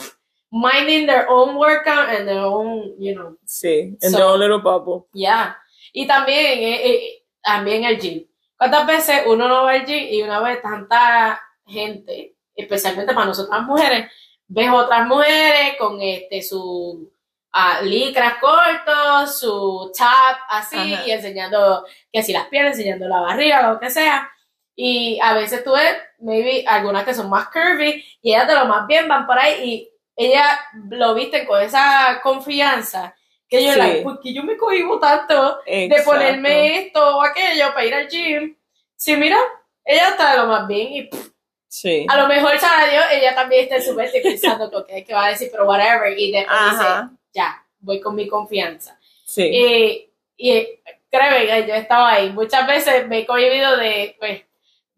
minding 0.50 1.06
their 1.06 1.26
own 1.28 1.56
workout 1.56 2.08
and 2.08 2.26
their 2.26 2.38
own, 2.44 2.94
you 2.98 3.12
know, 3.14 3.36
Sí, 3.44 3.96
en 4.00 4.10
So- 4.10 4.16
the 4.16 4.22
own 4.22 4.40
little 4.40 4.58
bubble. 4.62 5.06
ya. 5.12 5.58
Y 5.92 6.06
también, 6.06 6.58
eh, 6.60 6.86
eh, 6.90 7.24
también 7.42 7.84
el 7.84 7.98
gym. 7.98 8.27
¿Cuántas 8.58 8.86
veces 8.86 9.22
uno 9.26 9.48
no 9.48 9.62
va 9.62 9.70
al 9.70 9.86
gym 9.86 10.08
y 10.10 10.20
una 10.22 10.40
vez 10.40 10.60
tanta 10.60 11.40
gente, 11.64 12.34
especialmente 12.56 13.14
para 13.14 13.26
nosotras 13.26 13.62
mujeres, 13.62 14.10
ves 14.48 14.68
otras 14.70 15.06
mujeres 15.06 15.76
con 15.78 16.02
este 16.02 16.42
su 16.42 17.12
a 17.52 17.80
licras 17.82 18.34
cortos, 18.40 19.38
su 19.38 19.92
top 19.96 20.36
así 20.50 20.94
Ajá. 20.94 21.06
y 21.06 21.10
enseñando 21.12 21.86
que 22.12 22.22
si 22.22 22.32
las 22.32 22.46
piernas, 22.48 22.76
enseñando 22.76 23.08
la 23.08 23.20
barriga, 23.20 23.70
lo 23.70 23.78
que 23.78 23.90
sea. 23.90 24.28
Y 24.74 25.18
a 25.22 25.34
veces 25.34 25.64
tú 25.64 25.72
ves, 25.72 25.96
maybe 26.18 26.64
algunas 26.66 27.04
que 27.04 27.14
son 27.14 27.30
más 27.30 27.48
curvy 27.48 28.04
y 28.20 28.30
ellas 28.32 28.48
de 28.48 28.54
lo 28.54 28.66
más 28.66 28.86
bien 28.86 29.08
van 29.08 29.26
por 29.26 29.38
ahí 29.38 29.64
y 29.64 29.90
ella 30.16 30.60
lo 30.90 31.14
viste 31.14 31.46
con 31.46 31.62
esa 31.62 32.20
confianza 32.22 33.14
que 33.48 33.64
yo, 33.64 33.72
Sí. 33.72 33.78
like, 33.78 34.02
¿por 34.02 34.20
qué 34.20 34.32
yo 34.34 34.42
me 34.44 34.56
cohibo 34.56 34.98
tanto 34.98 35.60
de 35.66 35.84
Exacto. 35.86 36.10
ponerme 36.12 36.78
esto 36.78 37.16
o 37.16 37.22
aquello 37.22 37.72
para 37.72 37.84
ir 37.86 37.94
al 37.94 38.08
gym? 38.08 38.56
Sí, 38.96 39.16
mira, 39.16 39.38
ella 39.84 40.08
está 40.10 40.32
de 40.32 40.38
lo 40.38 40.46
más 40.46 40.66
bien 40.68 40.92
y 40.92 41.02
pff, 41.04 41.28
Sí. 41.68 42.06
a 42.08 42.16
lo 42.16 42.26
mejor, 42.28 42.58
sabrá 42.58 42.88
Dios, 42.90 43.04
ella 43.12 43.34
también 43.34 43.64
está 43.64 43.76
en 43.76 43.82
su 43.82 43.94
mente 43.94 44.20
pensando 44.22 44.70
que, 44.70 44.76
ok, 44.76 45.06
que 45.06 45.14
va 45.14 45.26
a 45.26 45.30
decir, 45.30 45.48
pero 45.50 45.64
whatever, 45.66 46.18
y 46.18 46.32
después 46.32 46.58
dice, 46.70 46.82
Ajá. 46.84 47.10
ya, 47.32 47.64
voy 47.80 48.00
con 48.00 48.14
mi 48.14 48.26
confianza. 48.26 48.98
Sí. 49.24 49.42
Y, 49.44 50.10
y 50.36 50.80
créeme, 51.10 51.46
que 51.46 51.68
yo 51.68 51.74
estaba 51.74 52.12
ahí. 52.12 52.30
Muchas 52.30 52.66
veces 52.66 53.06
me 53.08 53.18
he 53.20 53.26
cohibido 53.26 53.76
de 53.76 54.16
pues, 54.18 54.42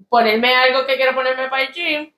ponerme 0.08 0.54
algo 0.54 0.86
que 0.86 0.96
quiero 0.96 1.14
ponerme 1.14 1.48
para 1.48 1.62
el 1.62 1.72
gym, 1.72 2.12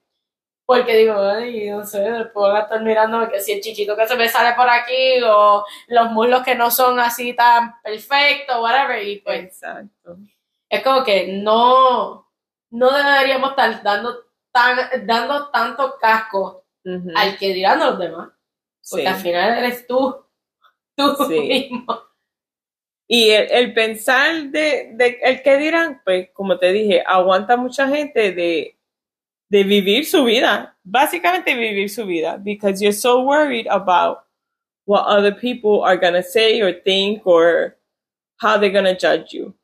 porque 0.79 0.97
digo, 0.97 1.15
ay, 1.21 1.71
no 1.71 1.85
sé, 1.85 2.01
después 2.01 2.49
van 2.53 2.57
a 2.57 2.61
estar 2.65 2.83
mirándome 2.83 3.29
que 3.31 3.41
si 3.41 3.53
el 3.53 3.61
chichito 3.61 3.97
que 3.97 4.07
se 4.07 4.17
me 4.17 4.29
sale 4.29 4.55
por 4.55 4.69
aquí, 4.69 5.21
o 5.25 5.65
los 5.89 6.11
muslos 6.11 6.43
que 6.43 6.55
no 6.55 6.71
son 6.71 6.99
así 7.01 7.35
tan 7.35 7.81
perfectos, 7.83 8.61
whatever, 8.61 9.03
y 9.07 9.21
pues 9.21 9.45
Exacto. 9.45 10.17
es 10.69 10.83
como 10.83 11.05
que 11.05 11.29
no, 11.43 12.29
no 12.71 12.91
deberíamos 12.91 13.51
estar 13.51 13.83
dando, 13.83 14.17
tan, 14.51 15.07
dando 15.07 15.51
tanto 15.51 15.97
casco 16.01 16.65
al 17.15 17.39
que 17.39 17.53
dirán 17.53 17.79
los 17.79 17.99
demás, 17.99 18.31
porque 18.91 19.05
Sí. 19.05 19.07
al 19.07 19.17
final 19.17 19.59
eres 19.59 19.87
tú, 19.87 20.25
tú 20.97 21.15
Sí. 21.29 21.41
mismo. 21.41 22.01
Y 23.09 23.31
el, 23.31 23.51
el 23.51 23.75
pensar 23.75 24.45
de, 24.45 24.91
de 24.95 25.19
el 25.23 25.43
que 25.43 25.59
dirán, 25.59 26.01
pues 26.05 26.31
como 26.33 26.59
te 26.59 26.73
dije, 26.73 27.03
aguanta 27.07 27.57
mucha 27.57 27.87
gente 27.89 28.33
de, 28.33 28.79
de 29.53 29.65
vivir 29.65 30.07
su 30.07 30.25
vida, 30.25 30.75
básicamente 30.83 31.55
vivir 31.55 31.91
su 31.91 32.07
vida, 32.07 32.39
because 32.43 32.81
you're 32.81 32.91
so 32.91 33.23
worried 33.23 33.67
about 33.69 34.25
what 34.87 35.05
other 35.07 35.31
people 35.31 35.83
are 35.85 35.99
gonna 35.99 36.23
say 36.23 36.63
or 36.63 36.73
think 36.73 37.27
or 37.27 37.77
how 38.39 38.57
they're 38.57 38.73
gonna 38.73 38.97
judge 38.99 39.35
you. 39.35 39.55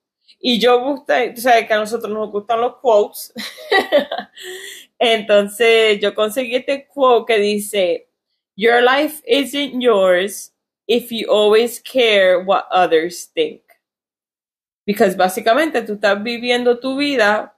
Y 0.42 0.58
yo 0.58 0.78
gusta, 0.80 1.32
tú 1.34 1.40
sabes 1.40 1.66
que 1.66 1.72
a 1.72 1.78
nosotros 1.78 2.12
nos 2.12 2.30
gustan 2.30 2.60
los 2.60 2.76
quotes. 2.82 3.32
Entonces 5.00 5.98
yo 6.00 6.14
conseguí 6.14 6.56
este 6.56 6.86
quote 6.86 7.26
que 7.26 7.38
dice, 7.38 8.08
Your 8.56 8.82
life 8.82 9.22
isn't 9.26 9.80
yours 9.80 10.52
if 10.86 11.10
you 11.10 11.30
always 11.30 11.80
care 11.80 12.44
what 12.44 12.66
others 12.70 13.30
think. 13.34 13.62
Because 14.84 15.16
básicamente 15.16 15.80
tú 15.80 15.94
estás 15.94 16.22
viviendo 16.22 16.78
tu 16.78 16.98
vida 16.98 17.57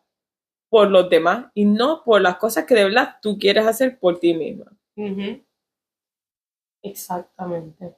por 0.71 0.89
los 0.89 1.11
demás 1.11 1.47
y 1.53 1.65
no 1.67 2.03
por 2.05 2.23
las 2.23 2.37
cosas 2.37 2.65
que 2.65 2.75
de 2.75 2.85
verdad 2.85 3.17
tú 3.21 3.37
quieres 3.39 3.67
hacer 3.67 3.99
por 3.99 4.19
ti 4.19 4.33
misma. 4.33 4.73
Exactamente. 6.83 7.97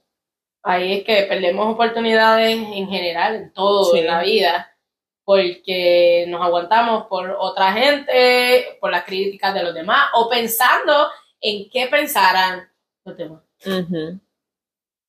Ahí 0.64 0.99
es 0.99 1.05
que 1.05 1.25
perdemos 1.29 1.73
oportunidades 1.75 2.57
en 2.57 2.88
general, 2.88 3.35
en 3.37 3.52
todo 3.52 3.85
Sí. 3.93 3.99
en 3.99 4.07
la 4.07 4.23
vida, 4.23 4.76
porque 5.25 6.25
nos 6.29 6.41
aguantamos 6.41 7.07
por 7.07 7.31
otra 7.38 7.73
gente, 7.73 8.79
por 8.81 8.91
las 8.91 9.05
críticas 9.05 9.55
de 9.55 9.62
los 9.62 9.75
demás, 9.75 10.09
o 10.14 10.29
pensando 10.29 11.09
en 11.41 11.69
qué 11.71 11.87
pensarán 11.88 12.69
los 13.05 13.17
demás. 13.17 13.43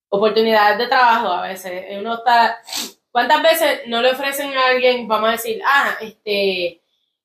Oportunidades 0.10 0.78
de 0.78 0.88
trabajo 0.88 1.28
a 1.30 1.48
veces. 1.48 1.98
Uno 1.98 2.16
está. 2.16 2.58
¿Cuántas 3.12 3.42
veces 3.42 3.82
no 3.88 4.02
le 4.02 4.12
ofrecen 4.12 4.54
a 4.56 4.68
alguien, 4.70 5.08
vamos 5.08 5.30
a 5.30 5.32
decir, 5.34 5.62
ah, 5.66 5.96
este, 6.02 6.83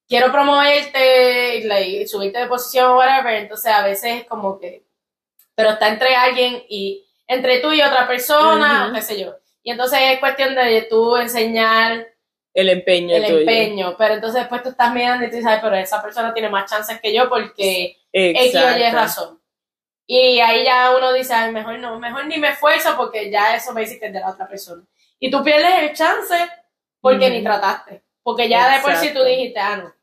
quiero 0.09 0.33
promoverte, 0.33 1.65
like, 1.65 2.07
subirte 2.09 2.39
de 2.41 2.47
posición 2.47 2.91
o 2.93 2.97
whatever? 2.97 3.35
Entonces 3.35 3.73
a 3.73 3.85
veces 3.85 4.21
es 4.23 4.25
como 4.25 4.59
que. 4.59 4.85
Pero 5.55 5.71
está 5.71 5.89
entre 5.89 6.15
alguien 6.15 6.63
y. 6.69 7.05
Entre 7.27 7.59
tú 7.61 7.73
y 7.73 7.83
otra 7.83 8.07
persona, 8.09 8.89
o 8.89 8.95
qué 8.95 9.03
sé 9.03 9.21
yo. 9.21 9.37
Y 9.63 9.71
entonces 9.73 9.99
es 10.03 10.19
cuestión 10.19 10.55
de 10.55 10.87
tú 10.89 11.15
enseñar 11.17 12.09
El 12.55 12.71
empeño 12.71 13.15
el 13.15 13.23
tuyo. 13.27 13.39
empeño. 13.41 13.97
Pero 13.99 14.15
entonces 14.15 14.41
después 14.41 14.63
tú 14.63 14.71
estás 14.71 14.95
mirando 14.95 15.27
y 15.27 15.31
tú 15.31 15.43
sabes, 15.43 15.61
pero 15.63 15.77
esa 15.77 16.01
persona 16.01 16.33
tiene 16.33 16.49
más 16.49 16.71
chances 16.71 16.99
que 17.03 17.13
yo 17.13 17.29
porque 17.29 17.99
X 18.11 18.55
o 18.55 18.59
Y 18.59 18.63
Exacto. 18.63 18.97
razón. 18.97 19.41
Y 20.07 20.41
ahí 20.41 20.65
ya 20.65 20.97
uno 20.97 21.13
dice, 21.13 21.35
ay, 21.35 21.53
mejor 21.53 21.79
no, 21.81 21.99
mejor 21.99 22.25
ni 22.25 22.39
me 22.39 22.49
esfuerzo 22.49 22.97
porque 22.97 23.31
ya 23.31 23.55
eso 23.55 23.75
me 23.75 23.83
dice 23.83 23.99
que 24.01 24.07
es 24.07 24.13
de 24.15 24.21
la 24.21 24.31
otra 24.31 24.49
persona. 24.49 24.83
Y 25.21 25.31
tú 25.31 25.45
pierdes 25.45 25.75
el 25.81 25.93
chance 25.95 26.35
porque 27.03 27.29
ni 27.29 27.43
trataste. 27.43 28.03
Porque 28.23 28.49
ya 28.49 28.75
de 28.75 28.81
por 28.81 28.93
sí 28.93 29.09
tú 29.13 29.19
Exacto. 29.19 29.25
dijiste, 29.27 29.61
ah, 29.61 29.77
no, 29.77 29.95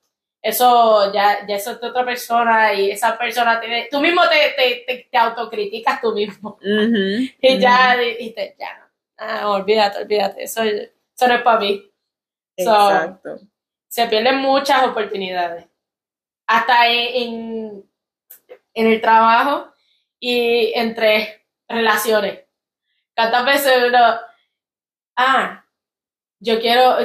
eso 0.46 1.12
ya, 1.12 1.44
ya 1.48 1.56
eso 1.56 1.72
es 1.72 1.82
de 1.82 1.88
otra 1.88 2.06
persona 2.06 2.72
y 2.72 2.92
esa 2.92 3.18
persona 3.18 3.60
tiene, 3.60 3.88
tú 3.90 4.00
mismo 4.00 4.22
te, 4.30 4.54
te, 4.56 4.84
te, 4.86 5.08
te 5.10 5.18
autocriticas 5.18 6.00
tú 6.00 6.14
mismo. 6.14 6.60
Ujú. 6.62 7.26
Y 7.42 7.58
ya 7.58 7.98
dijiste, 7.98 8.56
ya 8.60 8.78
no, 8.78 8.86
ah, 9.18 9.50
olvídate, 9.50 10.04
olvídate, 10.04 10.44
eso, 10.44 10.62
eso 10.62 11.28
no 11.28 11.34
es 11.34 11.42
para 11.42 11.60
mí. 11.60 11.92
So, 12.60 12.90
Exacto. 12.92 13.40
se 13.88 14.06
pierden 14.06 14.38
muchas 14.38 14.84
oportunidades. 14.84 15.66
Hasta 16.46 16.90
en, 16.90 17.84
en, 18.76 18.88
el 18.88 19.02
trabajo 19.02 19.74
y 20.20 20.74
entre 20.76 21.44
relaciones. 21.68 22.42
¿Cuántas 23.16 23.46
veces 23.46 23.74
uno, 23.88 24.20
ah, 25.16 25.66
yo 26.40 26.62
quiero, 26.62 26.98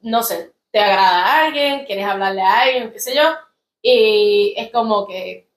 no 0.00 0.22
sé, 0.22 0.55
te 0.76 0.82
agrada 0.82 1.24
a 1.24 1.46
alguien, 1.46 1.86
quieres 1.86 2.04
hablarle 2.04 2.42
a 2.42 2.60
alguien, 2.60 2.92
qué 2.92 2.98
sé 2.98 3.16
yo, 3.16 3.34
y 3.80 4.52
es 4.58 4.70
como 4.70 5.06
que, 5.06 5.48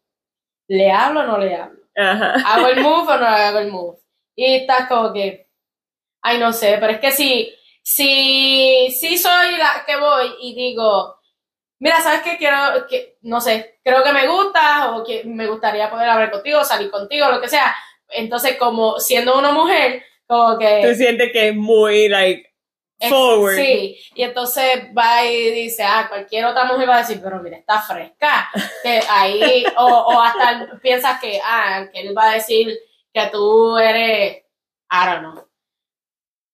¿le 0.69 0.91
hablo 0.93 1.19
o 1.19 1.23
no 1.23 1.38
le 1.39 1.55
hablo? 1.55 1.81
Ajá. 1.93 2.35
¿Hago 2.45 2.67
el 2.67 2.79
move 2.81 3.11
o 3.11 3.17
no 3.17 3.25
hago 3.25 3.59
el 3.59 3.69
move? 3.69 3.97
Y 4.33 4.55
estás 4.55 4.88
como 4.88 5.11
que, 5.11 5.49
ay, 6.21 6.39
no 6.39 6.53
sé, 6.53 6.77
pero 6.79 6.93
es 6.93 6.99
que 7.01 7.11
si, 7.11 7.53
si, 7.83 8.95
si 8.97 9.17
soy 9.17 9.57
la 9.57 9.83
que 9.85 9.97
voy 9.97 10.35
y 10.39 10.55
digo, 10.55 11.19
mira, 11.79 11.99
¿sabes 11.99 12.21
qué? 12.21 12.38
Quiero, 12.38 12.88
que, 12.88 13.17
no 13.23 13.41
sé, 13.41 13.81
creo 13.83 14.01
que 14.05 14.13
me 14.13 14.25
gusta 14.25 14.95
o 14.95 15.03
que 15.03 15.25
me 15.25 15.47
gustaría 15.47 15.89
poder 15.89 16.07
hablar 16.07 16.31
contigo, 16.31 16.63
salir 16.63 16.89
contigo, 16.89 17.27
lo 17.27 17.41
que 17.41 17.49
sea. 17.49 17.75
Entonces, 18.07 18.55
como 18.55 19.01
siendo 19.01 19.38
una 19.38 19.51
mujer, 19.51 20.01
como 20.25 20.57
que... 20.57 20.81
Tú 20.81 20.95
sientes 20.95 21.33
que 21.33 21.49
es 21.49 21.55
muy, 21.57 22.07
like, 22.07 22.49
forward. 23.08 23.56
Sí, 23.56 24.00
y 24.15 24.24
entonces 24.24 24.88
va 24.98 25.24
y 25.25 25.51
dice, 25.51 25.84
ah, 25.84 26.08
cualquier 26.10 26.46
otra 26.46 26.65
mujer 26.65 26.89
va 26.89 26.96
a 26.98 27.00
decir, 27.00 27.22
pero 27.24 27.41
mira, 27.41 27.58
está 27.58 27.82
fresca. 27.82 28.50
Que 28.84 29.01
ahí, 29.10 29.63
o, 29.77 29.86
o 29.86 30.22
hasta 30.22 30.79
piensas 30.82 31.20
que, 31.20 31.39
ah, 31.44 31.88
que 31.91 32.01
él 32.01 32.18
va 32.18 32.32
a 32.32 32.34
decir 32.34 32.77
que 33.13 33.27
tú 33.32 33.77
eres, 33.77 34.44
I 34.91 35.06
don't 35.06 35.20
know. 35.20 35.48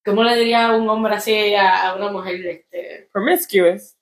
¿Cómo 0.06 0.24
le 0.24 0.36
diría 0.36 0.72
un 0.72 0.88
hombre 0.88 1.16
así 1.16 1.56
a, 1.56 1.90
a 1.90 1.96
una 1.96 2.12
mujer? 2.12 2.46
Este, 2.46 3.10
Promiscuous. 3.12 3.96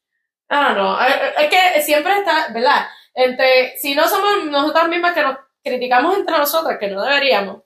I 0.50 0.56
don't 0.56 0.74
know. 0.74 1.00
Eh, 1.00 1.06
eh, 1.08 1.34
Es 1.38 1.50
que 1.50 1.82
siempre 1.82 2.18
está, 2.18 2.48
¿verdad? 2.54 2.88
Entre, 3.14 3.78
si 3.78 3.96
no 3.96 4.08
somos 4.08 4.44
nosotras 4.46 4.90
mismas 4.90 5.14
que 5.14 5.22
nos 5.22 5.38
criticamos 5.64 6.18
entre 6.18 6.38
nosotras, 6.38 6.78
que 6.78 6.88
no 6.90 7.02
deberíamos, 7.02 7.62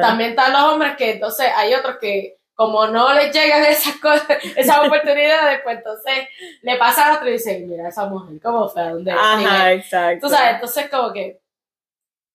también 0.00 0.30
están 0.30 0.52
los 0.52 0.62
hombres 0.62 0.96
que 0.96 1.12
entonces 1.12 1.46
hay 1.56 1.72
otros 1.74 1.96
que 2.00 2.39
como 2.60 2.86
no 2.88 3.14
les 3.14 3.34
llegan 3.34 3.64
esas 3.64 3.96
cosas, 3.96 4.36
esas 4.54 4.78
oportunidades, 4.86 5.62
pues 5.64 5.78
entonces 5.78 6.28
le 6.60 6.76
pasa 6.76 7.06
a 7.06 7.14
otro 7.14 7.30
y 7.30 7.32
dicen, 7.32 7.66
mira 7.66 7.88
esa 7.88 8.04
mujer, 8.04 8.38
¿cómo 8.42 8.68
fue? 8.68 8.82
¿A 8.82 8.90
¿Dónde? 8.90 9.12
Ajá, 9.12 9.72
exacto. 9.72 10.26
Tú 10.26 10.34
sabes, 10.34 10.56
entonces 10.56 10.90
como 10.90 11.10
que, 11.10 11.40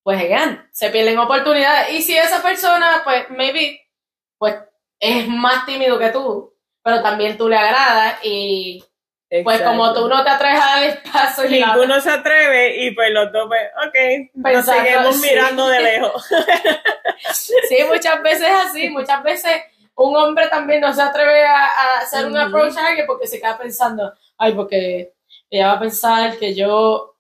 pues 0.01 0.20
again, 0.20 0.67
se 0.72 0.89
pierden 0.89 1.20
oportunidades. 1.20 1.94
Y 1.94 2.01
si 2.01 2.17
esa 2.17 2.41
persona, 2.41 3.01
pues, 3.03 3.29
maybe, 3.29 3.79
pues, 4.39 4.55
es 5.00 5.27
más 5.27 5.63
tímido 5.67 6.00
que 6.00 6.10
tú, 6.10 6.55
pero 6.82 7.03
también 7.03 7.38
tú 7.38 7.48
le 7.48 7.58
agradas 7.58 8.17
y 8.24 8.84
pues 9.29 9.60
Exacto. 9.60 9.65
como 9.65 9.94
tú 9.94 10.08
no 10.08 10.24
te 10.24 10.29
atreves 10.32 10.60
a 10.60 10.65
dar 10.65 10.84
el 10.86 10.98
paso 11.12 11.46
y 11.46 11.50
Ninguno 11.50 12.00
se 12.00 12.10
atreve 12.10 12.84
y 12.84 12.91
pues 12.96 13.12
los 13.12 13.32
dos, 13.32 13.48
pues, 13.48 13.62
ok, 13.88 14.32
nos 14.34 14.51
Pensando, 14.53 14.84
seguimos 14.84 15.22
sí. 15.22 15.27
mirando 15.29 15.67
de 15.67 15.82
lejos. 15.82 16.29
Sí, 17.32 17.77
muchas 17.88 18.22
veces 18.22 18.50
así, 18.50 18.89
muchas 18.89 19.24
veces 19.24 19.62
un 19.95 20.15
hombre 20.15 20.47
también 20.49 20.81
no 20.81 20.93
se 20.93 21.01
atreve 21.01 21.45
a, 21.45 21.65
a 21.65 21.97
hacer 21.99 22.25
un 22.25 22.37
approach 22.37 22.75
a 22.77 22.87
alguien 22.87 23.05
porque 23.07 23.27
se 23.27 23.39
queda 23.39 23.57
pensando, 23.57 24.13
ay, 24.37 24.53
porque 24.53 25.13
ella 25.49 25.67
va 25.67 25.73
a 25.73 25.79
pensar 25.79 26.37
que 26.37 26.53
yo, 26.53 27.17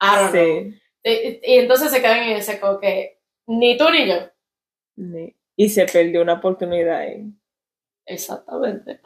I 0.00 0.06
don't 0.16 0.32
know. 0.32 0.42
Sí. 0.42 0.80
Y, 1.04 1.52
y 1.54 1.58
entonces 1.58 1.90
se 1.90 2.00
quedan 2.00 2.22
en 2.22 2.36
ese 2.36 2.58
como 2.58 2.80
que 2.80 3.20
ni 3.46 3.76
tú 3.76 3.90
ni 3.90 4.06
yo. 4.06 4.30
Sí. 4.96 5.36
Y 5.56 5.68
se 5.68 5.86
perdió 5.86 6.22
una 6.22 6.34
oportunidad 6.34 6.98
ahí. 6.98 7.26
Exactamente. 8.06 9.00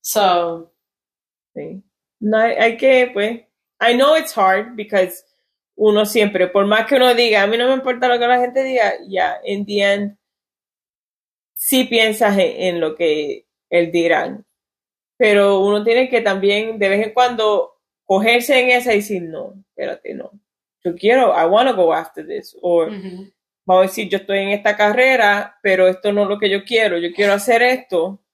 So, 0.00 0.72
Sí. 1.54 1.82
No, 2.20 2.36
hay, 2.38 2.54
hay 2.54 2.76
que, 2.76 3.10
pues, 3.12 3.40
I 3.80 3.94
know 3.94 4.16
it's 4.16 4.36
hard 4.36 4.76
because 4.76 5.24
uno 5.74 6.04
siempre, 6.04 6.46
por 6.48 6.66
más 6.66 6.86
que 6.86 6.96
uno 6.96 7.14
diga, 7.14 7.42
a 7.42 7.46
mí 7.46 7.56
no 7.56 7.68
me 7.68 7.74
importa 7.74 8.08
lo 8.08 8.18
que 8.18 8.26
la 8.26 8.38
gente 8.38 8.62
diga, 8.62 8.92
ya, 9.08 9.40
in 9.44 9.64
the 9.64 9.80
end, 9.80 10.16
sí 11.60 11.84
piensas 11.84 12.38
en, 12.38 12.62
en 12.62 12.80
lo 12.80 12.94
que 12.94 13.44
él 13.68 13.92
dirán. 13.92 14.46
Pero 15.18 15.60
uno 15.60 15.84
tiene 15.84 16.08
que 16.08 16.22
también 16.22 16.78
de 16.78 16.88
vez 16.88 17.06
en 17.06 17.12
cuando 17.12 17.74
cogerse 18.06 18.58
en 18.58 18.70
esa 18.70 18.94
y 18.94 18.96
decir, 18.96 19.22
no, 19.22 19.62
espérate, 19.68 20.14
no. 20.14 20.30
Yo 20.82 20.96
quiero, 20.96 21.34
I 21.38 21.44
want 21.44 21.68
to 21.68 21.76
go 21.76 21.92
after 21.92 22.26
this. 22.26 22.56
O 22.62 22.86
Ujú. 22.86 23.30
vamos 23.66 23.84
a 23.84 23.86
decir, 23.88 24.08
yo 24.08 24.16
estoy 24.16 24.38
en 24.38 24.48
esta 24.48 24.74
carrera, 24.74 25.58
pero 25.62 25.86
esto 25.86 26.10
no 26.14 26.22
es 26.22 26.28
lo 26.30 26.38
que 26.38 26.48
yo 26.48 26.64
quiero, 26.64 26.96
yo 26.96 27.12
quiero 27.12 27.34
hacer 27.34 27.60
esto. 27.60 28.24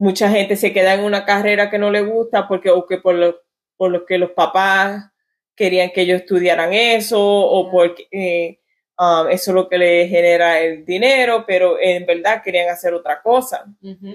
Mucha 0.00 0.28
gente 0.28 0.56
se 0.56 0.72
queda 0.72 0.94
en 0.94 1.04
una 1.04 1.24
carrera 1.24 1.70
que 1.70 1.78
no 1.78 1.92
le 1.92 2.02
gusta 2.02 2.48
porque 2.48 2.70
o 2.70 2.84
que 2.88 2.98
por 2.98 3.14
lo, 3.14 3.36
por 3.76 3.92
lo 3.92 4.04
que 4.04 4.18
los 4.18 4.32
papás 4.32 5.12
querían 5.54 5.90
que 5.90 6.00
ellos 6.00 6.22
estudiaran 6.22 6.72
eso 6.72 7.20
o 7.24 7.70
porque 7.70 8.08
eh, 8.10 8.61
um, 9.02 9.28
eso 9.28 9.50
es 9.50 9.54
lo 9.54 9.68
que 9.68 9.78
le 9.78 10.06
genera 10.06 10.60
el 10.60 10.84
dinero, 10.84 11.44
pero 11.44 11.76
en 11.80 12.06
verdad 12.06 12.40
querían 12.42 12.68
hacer 12.68 12.94
otra 12.94 13.20
cosa. 13.20 13.64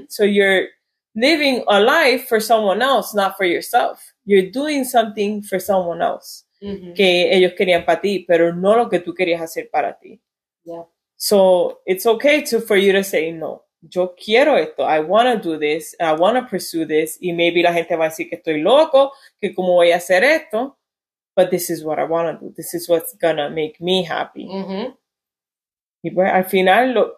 So 0.08 0.24
you're 0.24 0.70
living 1.14 1.64
a 1.68 1.80
life 1.80 2.28
for 2.28 2.40
someone 2.40 2.82
else, 2.82 3.14
not 3.14 3.36
for 3.36 3.46
yourself. 3.46 4.00
You're 4.24 4.50
doing 4.50 4.86
something 4.86 5.44
for 5.44 5.60
someone 5.60 6.02
else 6.02 6.46
que 6.96 7.36
ellos 7.36 7.54
querían 7.54 7.86
para 7.86 8.02
ti, 8.02 8.26
pero 8.28 8.54
no 8.54 8.76
lo 8.76 8.90
que 8.90 9.00
tú 9.00 9.14
querías 9.14 9.42
hacer 9.42 9.70
para 9.70 10.00
ti. 10.00 10.20
Yeah. 10.64 10.86
So 11.18 11.82
it's 11.86 12.06
okay 12.06 12.44
to 12.44 12.62
for 12.62 12.78
you 12.78 12.94
to 12.94 13.04
say 13.04 13.32
no. 13.32 13.66
Yo 13.82 14.16
quiero 14.16 14.58
esto. 14.58 14.84
I 14.84 15.00
want 15.00 15.28
to 15.28 15.50
do 15.50 15.58
this. 15.60 15.96
I 16.00 16.14
want 16.14 16.38
to 16.38 16.48
pursue 16.48 16.86
this. 16.86 17.18
Y 17.22 17.34
maybe 17.34 17.62
la 17.62 17.74
gente 17.74 17.96
va 17.96 18.06
a 18.06 18.10
decir 18.10 18.30
que 18.30 18.38
estoy 18.38 18.62
loco, 18.62 19.12
que 19.40 19.54
cómo 19.54 19.74
voy 19.74 19.92
a 19.92 19.98
hacer 19.98 20.24
esto. 20.24 20.77
But 21.38 21.52
this 21.52 21.70
is 21.70 21.86
what 21.86 22.00
I 22.00 22.06
want 22.06 22.40
to 22.40 22.46
do. 22.48 22.54
This 22.58 22.74
is 22.74 22.90
what's 22.90 23.14
gonna 23.16 23.48
make 23.52 23.80
me 23.80 24.04
happy. 24.04 24.48
Ujú. 24.48 24.98
Y 26.04 26.10
pues 26.10 26.34
al 26.34 26.46
final, 26.46 26.94
lo, 26.94 27.14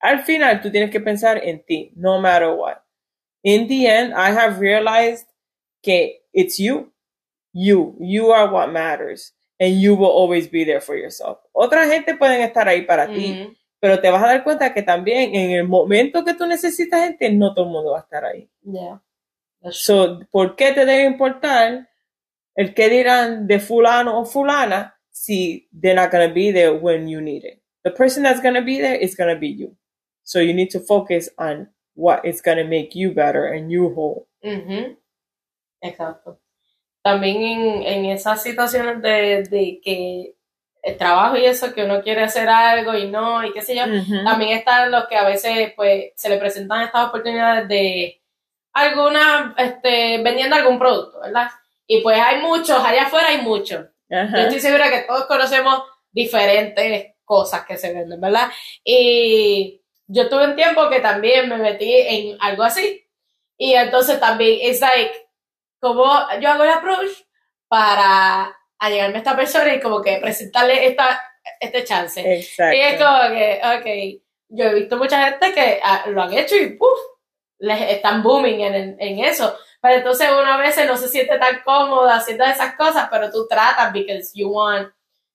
al 0.00 0.20
final 0.22 0.60
tú 0.62 0.70
tienes 0.70 0.90
que 0.92 1.00
pensar 1.00 1.38
en 1.42 1.64
ti, 1.66 1.90
no 1.96 2.20
matter 2.20 2.50
what. 2.54 2.78
In 3.42 3.66
the 3.66 3.88
end, 3.88 4.14
I 4.14 4.30
have 4.30 4.60
realized 4.60 5.26
que 5.82 6.20
it's 6.32 6.56
you. 6.60 6.92
You. 7.52 7.96
You 7.98 8.30
are 8.30 8.48
what 8.48 8.70
matters. 8.72 9.32
And 9.58 9.80
you 9.80 9.96
will 9.96 10.10
always 10.10 10.48
be 10.48 10.64
there 10.64 10.80
for 10.80 10.96
yourself. 10.96 11.38
Otra 11.52 11.84
gente 11.88 12.16
pueden 12.16 12.42
estar 12.42 12.68
ahí 12.68 12.82
para 12.86 13.08
ti, 13.08 13.32
Ujú. 13.42 13.56
pero 13.80 14.00
te 14.00 14.08
vas 14.08 14.22
a 14.22 14.26
dar 14.28 14.44
cuenta 14.44 14.72
que 14.72 14.82
también 14.82 15.34
en 15.34 15.50
el 15.50 15.66
momento 15.66 16.24
que 16.24 16.34
tú 16.34 16.46
necesitas 16.46 17.04
gente, 17.04 17.28
no 17.32 17.54
todo 17.54 17.66
el 17.66 17.72
mundo 17.72 17.90
va 17.90 17.98
a 17.98 18.02
estar 18.02 18.24
ahí. 18.24 18.48
Yeah. 18.62 19.02
So, 19.70 20.20
¿por 20.30 20.54
qué 20.54 20.72
te 20.72 20.84
debe 20.84 21.04
importar 21.04 21.88
el 22.56 22.74
que 22.74 22.88
dirán 22.88 23.46
de 23.46 23.58
fulano 23.58 24.18
o 24.18 24.24
fulana 24.24 24.94
si 25.10 25.68
they're 25.72 25.94
not 25.94 26.10
going 26.10 26.28
to 26.28 26.34
be 26.34 26.52
there 26.52 26.74
when 26.74 27.08
you 27.08 27.20
need 27.20 27.44
it? 27.44 27.60
The 27.84 27.90
person 27.90 28.22
that's 28.22 28.40
going 28.40 28.54
to 28.54 28.62
be 28.62 28.80
there 28.80 28.96
is 28.96 29.14
going 29.14 29.32
to 29.32 29.38
be 29.38 29.48
you. 29.48 29.76
So 30.22 30.40
you 30.40 30.54
need 30.54 30.70
to 30.70 30.80
focus 30.80 31.28
on 31.38 31.68
what 31.94 32.24
is 32.24 32.40
going 32.40 32.56
to 32.58 32.64
make 32.64 32.94
you 32.94 33.12
better 33.12 33.46
and 33.46 33.70
you 33.70 33.92
whole. 33.94 34.26
Ujú. 34.42 34.96
Exacto. 35.82 36.40
También 37.02 37.42
en, 37.42 37.82
en 37.82 38.04
esas 38.06 38.42
situaciones 38.42 39.02
de, 39.02 39.42
de 39.42 39.80
que 39.82 40.34
el 40.82 40.96
trabajo 40.96 41.36
y 41.36 41.44
eso, 41.44 41.74
que 41.74 41.84
uno 41.84 42.02
quiere 42.02 42.22
hacer 42.22 42.48
algo 42.48 42.94
y 42.94 43.10
no, 43.10 43.44
y 43.44 43.52
qué 43.52 43.62
sé 43.62 43.74
yo, 43.74 43.84
también 44.24 44.58
están 44.58 44.90
los 44.90 45.06
que 45.06 45.16
a 45.16 45.24
veces 45.24 45.72
pues 45.76 46.12
se 46.14 46.28
le 46.28 46.38
presentan 46.38 46.82
estas 46.82 47.08
oportunidades 47.08 47.68
de 47.68 48.22
alguna, 48.72 49.54
este, 49.56 50.22
vendiendo 50.22 50.56
algún 50.56 50.78
producto, 50.78 51.20
¿verdad? 51.20 51.48
Y 51.86 52.00
pues 52.00 52.18
hay 52.18 52.40
muchos, 52.40 52.82
allá 52.82 53.04
afuera 53.04 53.28
hay 53.28 53.42
muchos. 53.42 53.86
Yo 54.08 54.38
estoy 54.38 54.60
segura 54.60 54.90
que 54.90 55.02
todos 55.02 55.26
conocemos 55.26 55.82
diferentes 56.10 57.14
cosas 57.24 57.64
que 57.66 57.76
se 57.76 57.92
venden, 57.92 58.20
¿verdad? 58.20 58.48
Y 58.84 59.82
yo 60.06 60.28
tuve 60.28 60.44
un 60.44 60.56
tiempo 60.56 60.88
que 60.88 61.00
también 61.00 61.48
me 61.48 61.56
metí 61.56 61.92
en 61.92 62.36
algo 62.40 62.62
así. 62.62 63.04
Y 63.56 63.74
entonces 63.74 64.20
también 64.20 64.58
es 64.62 64.80
like, 64.80 65.14
como 65.80 66.04
yo 66.40 66.50
hago 66.50 66.64
el 66.64 66.70
approach 66.70 67.10
para 67.68 68.56
allegarme 68.78 69.16
a 69.16 69.18
esta 69.18 69.36
persona 69.36 69.74
y 69.74 69.80
como 69.80 70.02
que 70.02 70.18
presentarle 70.18 70.86
esta, 70.86 71.20
este 71.60 71.84
chance. 71.84 72.20
Y 72.20 72.32
es 72.32 72.58
Exacto. 72.58 73.04
como 73.04 73.34
que, 73.34 73.60
ok, 73.64 74.22
yo 74.48 74.64
he 74.66 74.74
visto 74.74 74.96
mucha 74.96 75.30
gente 75.30 75.52
que 75.52 75.80
ah, 75.82 76.04
lo 76.06 76.22
han 76.22 76.32
hecho 76.32 76.56
y 76.56 76.70
¡puf! 76.76 76.98
les 77.58 77.80
están 77.92 78.22
booming 78.22 78.60
en, 78.60 78.74
en, 78.74 78.96
en 78.98 79.18
eso. 79.20 79.56
Pero 79.84 79.96
entonces 79.96 80.30
uno 80.30 80.50
a 80.50 80.56
veces 80.56 80.86
no 80.86 80.96
se 80.96 81.08
siente 81.08 81.38
tan 81.38 81.60
cómodo 81.62 82.08
haciendo 82.08 82.42
esas 82.44 82.74
cosas, 82.74 83.06
pero 83.10 83.30
tú 83.30 83.46
tratas 83.46 83.92
because 83.92 84.30
you 84.34 84.48
want, 84.48 84.88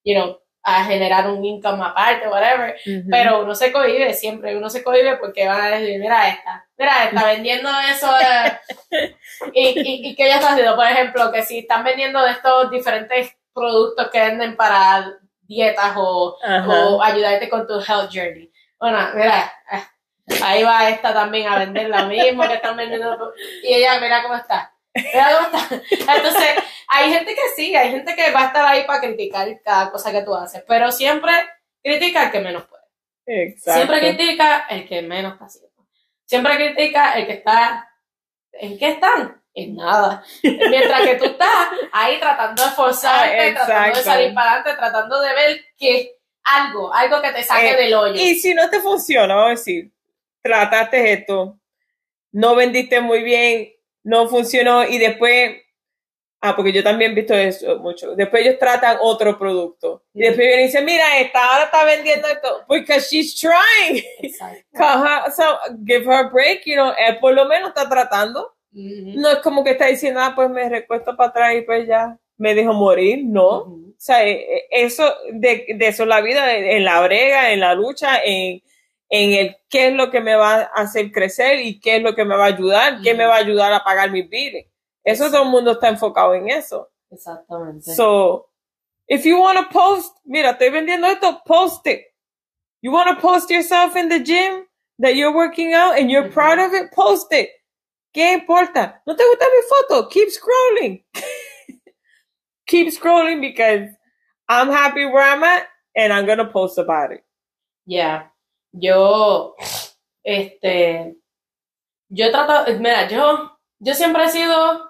you 0.03 0.15
know, 0.15 0.39
a 0.63 0.85
generar 0.85 1.29
un 1.29 1.45
income 1.45 1.83
aparte, 1.85 2.27
whatever. 2.27 2.75
Pero 3.11 3.43
uno 3.43 3.53
se 3.53 3.71
cohibe 3.71 4.11
siempre, 4.15 4.57
uno 4.57 4.67
se 4.71 4.83
cohibe 4.83 5.17
porque 5.17 5.47
van 5.47 5.61
a 5.61 5.69
decir, 5.77 5.99
mira 5.99 6.29
esta, 6.29 6.67
mira 6.79 7.05
esta, 7.05 7.25
vendiendo 7.27 7.69
eso. 7.91 8.11
eh". 8.19 9.15
y, 9.53 9.67
y, 9.81 10.09
y 10.09 10.15
que 10.15 10.25
ella 10.25 10.37
está 10.37 10.53
haciendo, 10.53 10.75
por 10.75 10.85
ejemplo, 10.85 11.31
que 11.31 11.43
si 11.43 11.59
están 11.59 11.83
vendiendo 11.83 12.19
de 12.23 12.31
estos 12.31 12.71
diferentes 12.71 13.37
productos 13.53 14.09
que 14.09 14.19
venden 14.19 14.57
para 14.57 15.13
dietas 15.41 15.93
o, 15.95 16.39
o 16.67 17.03
ayudarte 17.03 17.47
con 17.49 17.67
tu 17.67 17.75
health 17.75 18.09
journey. 18.11 18.51
Bueno, 18.79 18.97
mira, 19.13 19.53
ahí 20.43 20.63
va 20.63 20.89
esta 20.89 21.13
también 21.13 21.47
a 21.47 21.59
vender 21.59 21.89
lo 21.89 22.05
mismo 22.05 22.47
que 22.47 22.55
están 22.55 22.77
vendiendo. 22.77 23.33
Y 23.63 23.73
ella, 23.73 23.99
mira 23.99 24.21
cómo 24.23 24.35
está. 24.35 24.73
Mira 24.93 25.29
cómo 25.37 25.57
está. 25.57 25.75
Entonces, 26.15 26.55
hay 26.87 27.13
gente 27.13 27.35
que 27.35 27.41
sí, 27.55 27.75
hay 27.75 27.91
gente 27.91 28.15
que 28.15 28.31
va 28.31 28.43
a 28.43 28.47
estar 28.47 28.65
ahí 28.65 28.83
para 28.85 29.01
criticar 29.01 29.47
cada 29.63 29.91
cosa 29.91 30.11
que 30.11 30.21
tú 30.23 30.35
haces, 30.35 30.63
pero 30.67 30.91
siempre 30.91 31.31
critica 31.83 32.25
el 32.25 32.31
que 32.31 32.39
menos 32.39 32.63
puede. 32.65 32.83
Exacto. 33.25 33.73
Siempre 33.73 33.99
critica 33.99 34.65
el 34.69 34.87
que 34.87 35.01
menos 35.01 35.33
está 35.33 35.45
haciendo. 35.45 35.69
Siempre 36.25 36.55
critica 36.55 37.13
el 37.13 37.27
que 37.27 37.33
está. 37.33 37.89
¿En 38.53 38.77
qué 38.77 38.89
están? 38.89 39.41
En 39.53 39.75
nada. 39.75 40.23
Mientras 40.43 41.01
que 41.01 41.15
tú 41.15 41.25
estás 41.25 41.67
ahí 41.91 42.19
tratando 42.19 42.61
de 42.63 42.69
esforzarte, 42.69 43.49
Ah, 43.49 43.65
tratando 43.65 43.97
de 43.97 44.03
salir 44.03 44.33
para 44.33 44.51
adelante, 44.53 44.73
tratando 44.79 45.21
de 45.21 45.33
ver 45.33 45.61
que 45.77 46.15
algo, 46.43 46.93
algo 46.93 47.21
que 47.21 47.31
te 47.31 47.43
saque 47.43 47.71
Eh, 47.71 47.75
del 47.75 47.93
hoyo. 47.93 48.13
Y 48.15 48.35
si 48.35 48.53
no 48.53 48.69
te 48.69 48.79
funciona, 48.79 49.35
vamos 49.35 49.47
a 49.47 49.51
decir, 49.51 49.91
trataste 50.41 51.13
esto, 51.13 51.59
no 52.31 52.55
vendiste 52.55 53.01
muy 53.01 53.23
bien, 53.23 53.71
no 54.03 54.27
funcionó 54.29 54.85
y 54.87 54.97
después, 54.97 55.57
ah, 56.41 56.55
porque 56.55 56.71
yo 56.71 56.83
también 56.83 57.11
he 57.11 57.15
visto 57.15 57.33
eso 57.33 57.79
mucho, 57.79 58.15
después 58.15 58.45
ellos 58.45 58.59
tratan 58.59 58.97
otro 59.01 59.37
producto 59.37 60.03
y 60.13 60.19
después 60.21 60.39
vienen 60.47 60.59
y 60.61 60.63
dicen, 60.67 60.85
mira, 60.85 61.19
esta 61.19 61.43
ahora 61.45 61.65
está 61.65 61.83
vendiendo 61.85 62.27
esto, 62.27 62.63
porque 62.67 62.99
she's 62.99 63.35
trying, 63.35 64.03
her- 64.73 65.31
so, 65.35 65.57
give 65.85 66.05
her 66.05 66.25
a 66.25 66.29
break, 66.29 66.63
you 66.65 66.75
know, 66.75 66.93
él 66.97 67.17
por 67.19 67.33
lo 67.33 67.45
menos 67.45 67.69
está 67.69 67.87
tratando, 67.89 68.55
Ujú. 68.71 69.19
no 69.19 69.29
es 69.31 69.37
como 69.39 69.63
que 69.63 69.71
está 69.71 69.87
diciendo, 69.87 70.19
ah, 70.21 70.33
pues 70.35 70.49
me 70.49 70.69
recuesto 70.69 71.15
para 71.17 71.29
atrás 71.29 71.55
y 71.55 71.61
pues 71.61 71.87
ya 71.87 72.17
me 72.37 72.53
dejo 72.55 72.71
morir, 72.73 73.23
no. 73.25 73.63
Ujú. 73.63 73.85
O 73.89 74.01
sea, 74.01 74.25
eh, 74.25 74.39
eh, 74.59 74.65
eso, 74.71 75.13
de, 75.33 75.65
de 75.75 75.87
eso 75.87 76.03
es 76.03 76.09
la 76.09 76.21
vida, 76.21 76.55
en 76.55 76.85
la 76.85 77.01
brega, 77.01 77.51
en 77.51 77.59
la 77.59 77.73
lucha, 77.73 78.21
en, 78.23 78.61
en 79.09 79.33
el 79.33 79.57
qué 79.69 79.87
es 79.87 79.93
lo 79.93 80.11
que 80.11 80.21
me 80.21 80.35
va 80.35 80.61
a 80.61 80.63
hacer 80.81 81.11
crecer 81.11 81.59
y 81.59 81.79
qué 81.79 81.97
es 81.97 82.03
lo 82.03 82.15
que 82.15 82.25
me 82.25 82.35
va 82.35 82.45
a 82.45 82.49
ayudar, 82.49 83.01
qué 83.01 83.13
me 83.13 83.25
va 83.25 83.35
a 83.35 83.39
ayudar 83.39 83.73
a 83.73 83.83
pagar 83.83 84.11
mis 84.11 84.29
biles. 84.29 84.67
Eso 85.03 85.29
todo 85.31 85.43
el 85.43 85.49
mundo 85.49 85.71
está 85.71 85.89
enfocado 85.89 86.35
en 86.35 86.49
eso. 86.49 86.89
Exactamente. 87.09 87.95
So, 87.95 88.49
if 89.07 89.25
you 89.25 89.39
want 89.39 89.57
to 89.57 89.73
post, 89.73 90.15
mira, 90.25 90.51
estoy 90.51 90.69
vendiendo 90.69 91.07
esto, 91.07 91.41
post 91.45 91.87
it. 91.87 92.01
You 92.81 92.91
want 92.91 93.09
to 93.09 93.21
post 93.21 93.49
yourself 93.49 93.95
in 93.95 94.09
the 94.09 94.19
gym 94.19 94.65
that 94.99 95.15
you're 95.15 95.33
working 95.33 95.73
out 95.73 95.97
and 95.97 96.11
you're 96.11 96.29
proud 96.29 96.59
of 96.59 96.73
it, 96.73 96.91
post 96.91 97.33
it. 97.33 97.49
¿Qué 98.13 98.33
importa? 98.33 99.01
¿No 99.05 99.15
te 99.15 99.23
gusta 99.23 99.45
mi 99.45 99.61
foto? 99.69 100.09
Keep 100.09 100.29
scrolling. 100.29 101.03
Keep 102.67 102.93
scrolling 102.93 103.41
because 103.41 103.89
I'm 104.47 104.67
happy 104.67 105.05
where 105.05 105.23
I'm 105.23 105.43
at 105.43 105.67
and 105.95 106.13
I'm 106.13 106.25
going 106.25 106.37
to 106.39 106.45
post 106.45 106.77
about 106.77 107.11
it. 107.11 107.23
Ya, 107.85 108.29
yo, 108.71 109.55
este, 110.23 111.15
yo 112.09 112.25
he 112.25 112.31
tratado, 112.31 112.65
mira, 112.79 113.07
yo, 113.07 113.57
yo 113.79 113.93
siempre 113.93 114.25
he 114.25 114.29
sido 114.29 114.89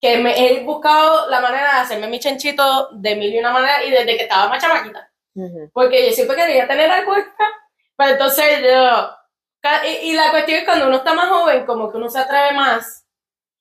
que 0.00 0.18
me 0.18 0.46
he 0.46 0.62
buscado 0.64 1.28
la 1.28 1.40
manera 1.40 1.74
de 1.74 1.80
hacerme 1.80 2.06
mi 2.08 2.20
chanchito 2.20 2.90
de 2.92 3.16
mil 3.16 3.34
y 3.34 3.38
una 3.38 3.50
manera 3.52 3.82
y 3.84 3.90
desde 3.90 4.16
que 4.16 4.22
estaba 4.22 4.48
más 4.48 4.62
chamaquita, 4.62 5.10
porque 5.72 6.06
yo 6.06 6.12
siempre 6.12 6.36
quería 6.36 6.68
tener 6.68 6.90
algo 6.90 7.16
extra, 7.16 7.46
pero 7.96 8.12
entonces 8.12 8.60
yo, 8.62 9.10
y, 9.86 10.10
y 10.10 10.12
la 10.14 10.30
cuestión 10.30 10.60
es 10.60 10.64
cuando 10.64 10.86
uno 10.86 10.98
está 10.98 11.14
más 11.14 11.28
joven, 11.28 11.66
como 11.66 11.90
que 11.90 11.96
uno 11.96 12.08
se 12.08 12.20
atreve 12.20 12.52
más, 12.52 13.07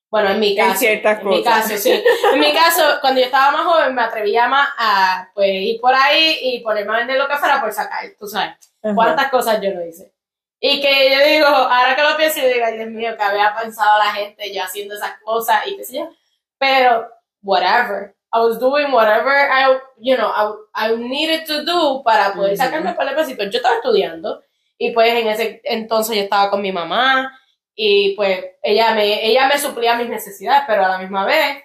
bueno, 0.10 0.30
en 0.30 0.40
mi 0.40 0.58
En 0.58 0.68
caso, 0.68 0.80
ciertas 0.80 1.20
en 1.20 1.28
mi 1.28 1.44
cosas. 1.44 1.64
caso, 1.64 1.78
sí, 1.78 2.04
en 2.34 2.40
mi 2.40 2.54
caso, 2.54 2.82
cuando 3.02 3.20
yo 3.20 3.26
estaba 3.26 3.52
más 3.52 3.66
joven 3.66 3.94
me 3.96 4.02
atrevía 4.02 4.48
más 4.48 4.70
a, 4.78 5.30
pues, 5.34 5.50
ir 5.50 5.82
por 5.82 5.94
ahí 5.94 6.38
y 6.42 6.60
ponerme 6.62 6.94
a 6.94 6.98
vender 7.00 7.18
lo 7.18 7.28
que 7.28 7.36
fuera 7.38 7.60
por 7.60 7.72
sacar, 7.74 8.04
tú 8.18 8.28
sabes 8.28 8.56
Ajá. 8.84 8.96
cuántas 8.96 9.30
cosas 9.30 9.60
yo 9.62 9.74
no 9.74 9.86
hice. 9.86 10.14
Y 10.60 10.82
que 10.82 11.12
yo 11.14 11.24
digo, 11.28 11.48
ahora 11.48 11.96
que 11.96 12.02
lo 12.04 12.18
pienso, 12.18 12.40
yo 12.40 12.48
digo, 12.48 12.66
ay 12.66 12.78
Dios 12.78 12.90
mío, 12.90 13.16
que 13.16 13.24
había 13.24 13.54
pensado 13.62 14.00
la 14.00 14.12
gente 14.14 14.54
yo 14.54 14.64
haciendo 14.64 14.96
esas 14.96 15.20
cosas 15.24 15.68
y 15.68 15.78
qué 15.78 15.84
sé 15.84 15.98
yo. 15.98 16.10
Pero, 16.58 17.08
whatever. 17.44 18.16
I 18.34 18.40
was 18.40 18.60
doing 18.60 18.92
whatever 18.92 19.32
I, 19.32 19.78
you 20.00 20.16
know, 20.18 20.30
I, 20.76 20.90
I 20.92 20.96
needed 20.98 21.46
to 21.48 21.64
do 21.64 22.04
para 22.04 22.34
poder 22.34 22.54
Ujú. 22.54 22.58
sacarme 22.64 22.94
para 22.94 23.12
el 23.12 23.16
besito. 23.16 23.44
Yo 23.46 23.58
estaba 23.58 23.76
estudiando 23.76 24.44
y 24.78 24.92
pues 24.92 25.10
en 25.14 25.28
ese 25.28 25.62
entonces 25.64 26.16
yo 26.16 26.24
estaba 26.24 26.50
con 26.50 26.62
mi 26.62 26.72
mamá 26.72 27.40
y 27.80 28.16
pues 28.16 28.44
ella 28.64 28.96
me, 28.96 29.24
ella 29.24 29.48
me 29.48 29.60
suplía 29.60 29.96
mis 29.96 30.10
necesidades, 30.10 30.64
pero 30.66 30.84
a 30.84 30.90
la 30.90 30.98
misma 30.98 31.26
vez, 31.26 31.64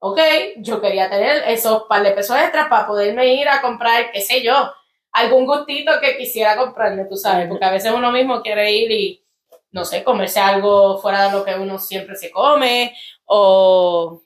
ok, 0.00 0.20
yo 0.58 0.82
quería 0.82 1.08
tener 1.08 1.44
esos 1.48 1.84
par 1.84 2.02
de 2.02 2.12
pesos 2.12 2.36
extras 2.36 2.68
para 2.68 2.86
poderme 2.86 3.34
ir 3.34 3.48
a 3.48 3.62
comprar, 3.62 4.12
qué 4.12 4.20
sé 4.20 4.42
yo, 4.42 4.54
algún 5.12 5.46
gustito 5.46 5.92
que 5.98 6.18
quisiera 6.18 6.58
comprarme, 6.58 7.06
tú 7.06 7.16
sabes, 7.16 7.48
porque 7.48 7.64
a 7.64 7.70
veces 7.70 7.90
uno 7.90 8.12
mismo 8.12 8.42
quiere 8.42 8.70
ir 8.70 8.90
y, 8.92 9.24
no 9.70 9.86
sé, 9.86 10.04
comerse 10.04 10.40
algo 10.40 10.98
fuera 10.98 11.24
de 11.24 11.32
lo 11.32 11.42
que 11.42 11.54
uno 11.54 11.78
siempre 11.78 12.16
se 12.16 12.30
come, 12.30 12.94
o 13.24 14.22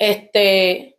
este, 0.00 0.98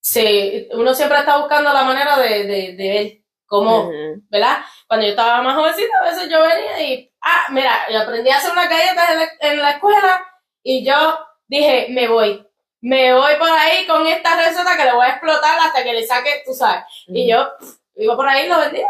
sí, 0.00 0.68
uno 0.72 0.94
siempre 0.94 1.18
está 1.18 1.36
buscando 1.38 1.70
la 1.70 1.84
manera 1.84 2.18
de, 2.18 2.44
de, 2.44 2.76
de 2.76 2.88
ver 2.88 3.18
cómo, 3.44 3.90
¿verdad? 4.30 4.58
Cuando 4.94 5.06
yo 5.08 5.10
estaba 5.10 5.42
más 5.42 5.56
jovencita, 5.56 5.98
a 6.00 6.04
veces 6.04 6.28
yo 6.30 6.40
venía 6.40 6.80
y, 6.80 7.12
ah, 7.20 7.46
mira, 7.50 7.80
yo 7.90 8.02
aprendí 8.02 8.30
a 8.30 8.36
hacer 8.36 8.52
unas 8.52 8.70
galletas 8.70 9.10
en 9.10 9.18
la, 9.18 9.28
en 9.40 9.58
la 9.60 9.70
escuela 9.72 10.24
y 10.62 10.84
yo 10.84 11.18
dije, 11.48 11.88
me 11.90 12.06
voy, 12.06 12.46
me 12.80 13.12
voy 13.12 13.34
por 13.36 13.50
ahí 13.50 13.88
con 13.88 14.06
esta 14.06 14.36
receta 14.36 14.76
que 14.76 14.84
le 14.84 14.92
voy 14.92 15.04
a 15.04 15.10
explotar 15.10 15.58
hasta 15.58 15.82
que 15.82 15.94
le 15.94 16.06
saque, 16.06 16.44
tú 16.46 16.54
sabes. 16.54 16.84
Y 17.08 17.28
yo 17.28 17.50
iba 17.96 18.14
por 18.14 18.28
ahí 18.28 18.46
y 18.46 18.48
lo 18.48 18.60
vendía. 18.60 18.86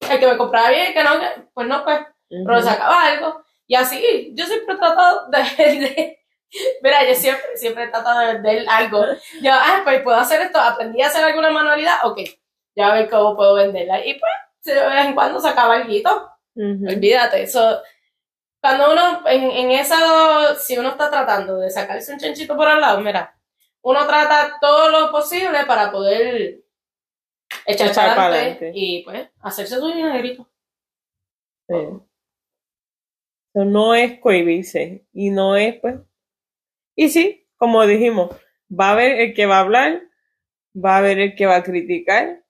El 0.00 0.20
que 0.20 0.26
me 0.26 0.36
compraba 0.36 0.68
bien, 0.68 0.88
el 0.88 0.92
que 0.92 1.02
no, 1.02 1.12
pues 1.54 1.66
no, 1.66 1.82
pues, 1.82 2.00
pero 2.28 2.56
le 2.56 2.62
sacaba 2.62 3.06
algo. 3.06 3.42
Y 3.66 3.74
así, 3.74 4.32
yo 4.34 4.44
siempre 4.44 4.74
he 4.74 4.76
tratado 4.76 5.30
de, 5.30 5.38
de 5.78 6.18
Mira, 6.82 7.08
yo 7.08 7.14
siempre, 7.14 7.56
siempre 7.56 7.84
he 7.84 7.88
tratado 7.88 8.20
de 8.20 8.34
vender 8.34 8.66
algo. 8.68 9.02
Yo, 9.40 9.50
ah, 9.50 9.80
pues 9.82 10.02
puedo 10.02 10.18
hacer 10.18 10.42
esto, 10.42 10.60
aprendí 10.60 11.00
a 11.00 11.06
hacer 11.06 11.24
alguna 11.24 11.48
manualidad, 11.48 12.04
ok, 12.04 12.20
ya 12.76 12.88
a 12.88 12.94
ver 12.96 13.08
cómo 13.08 13.34
puedo 13.34 13.54
venderla. 13.54 14.04
Y 14.04 14.12
pues, 14.20 14.32
de 14.64 14.74
vez 14.74 15.06
en 15.06 15.14
cuando 15.14 15.40
sacaba 15.40 15.74
algo. 15.74 16.30
Olvídate, 16.54 17.42
eso. 17.42 17.82
Cuando 18.60 18.92
uno, 18.92 19.26
en, 19.26 19.50
en 19.50 19.70
eso, 19.72 19.94
si 20.60 20.78
uno 20.78 20.90
está 20.90 21.10
tratando 21.10 21.58
de 21.58 21.70
sacarse 21.70 22.12
un 22.12 22.18
chanchito 22.18 22.56
por 22.56 22.68
al 22.68 22.80
lado, 22.80 23.00
mira, 23.00 23.36
uno 23.82 24.06
trata 24.06 24.58
todo 24.60 24.88
lo 24.88 25.10
posible 25.10 25.66
para 25.66 25.90
poder 25.90 26.62
echar, 27.66 27.94
para 27.94 28.26
adelante 28.26 28.70
y 28.74 29.02
pues 29.02 29.28
hacerse 29.40 29.76
su 29.76 29.88
dinerito. 29.88 30.48
Sí. 31.68 31.76
No 33.54 33.94
es 33.94 34.20
cohibirse 34.20 35.06
y 35.12 35.30
no 35.30 35.56
es 35.56 35.74
pues 35.80 35.96
y 36.94 37.08
sí, 37.08 37.46
como 37.56 37.86
dijimos, 37.86 38.30
va 38.68 38.88
a 38.88 38.92
haber 38.92 39.20
el 39.20 39.34
que 39.34 39.46
va 39.46 39.58
a 39.58 39.60
hablar, 39.60 40.02
va 40.74 40.96
a 40.96 40.98
haber 40.98 41.18
el 41.18 41.34
que 41.34 41.46
va 41.46 41.56
a 41.56 41.62
criticar, 41.62 42.41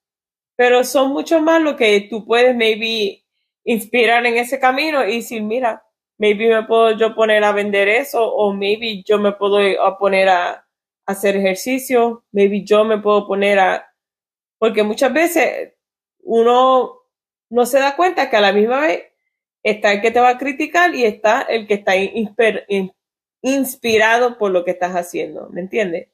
pero 0.56 0.84
son 0.84 1.12
mucho 1.12 1.40
más 1.40 1.60
lo 1.62 1.76
que 1.76 2.06
tú 2.10 2.24
puedes 2.24 2.54
maybe 2.54 3.24
inspirar 3.64 4.24
en 4.26 4.36
ese 4.36 4.58
camino 4.58 5.06
y 5.06 5.16
decir, 5.16 5.42
mira, 5.42 5.84
maybe 6.18 6.48
me 6.48 6.64
puedo 6.64 6.96
yo 6.96 7.14
poner 7.14 7.44
a 7.44 7.52
vender 7.52 7.88
eso 7.88 8.24
o 8.24 8.52
maybe 8.52 9.02
yo 9.04 9.18
me 9.18 9.32
puedo 9.32 9.58
poner 9.98 10.28
a, 10.28 10.66
hacer 11.04 11.36
ejercicio, 11.36 12.24
maybe 12.30 12.62
yo 12.64 12.84
me 12.84 12.98
puedo 12.98 13.26
poner 13.26 13.58
a... 13.58 13.92
Porque 14.58 14.84
muchas 14.84 15.12
veces 15.12 15.74
uno 16.20 17.00
no 17.50 17.66
se 17.66 17.80
da 17.80 17.96
cuenta 17.96 18.30
que 18.30 18.36
a 18.36 18.40
la 18.40 18.52
misma 18.52 18.80
vez 18.80 19.02
está 19.64 19.92
el 19.92 20.00
que 20.00 20.12
te 20.12 20.20
va 20.20 20.30
a 20.30 20.38
criticar 20.38 20.94
y 20.94 21.04
está 21.04 21.42
el 21.42 21.66
que 21.66 21.74
está 21.74 21.94
inspirado 23.42 24.38
por 24.38 24.52
lo 24.52 24.64
que 24.64 24.70
estás 24.70 24.92
haciendo, 24.92 25.48
¿me 25.50 25.60
entiendes? 25.60 26.08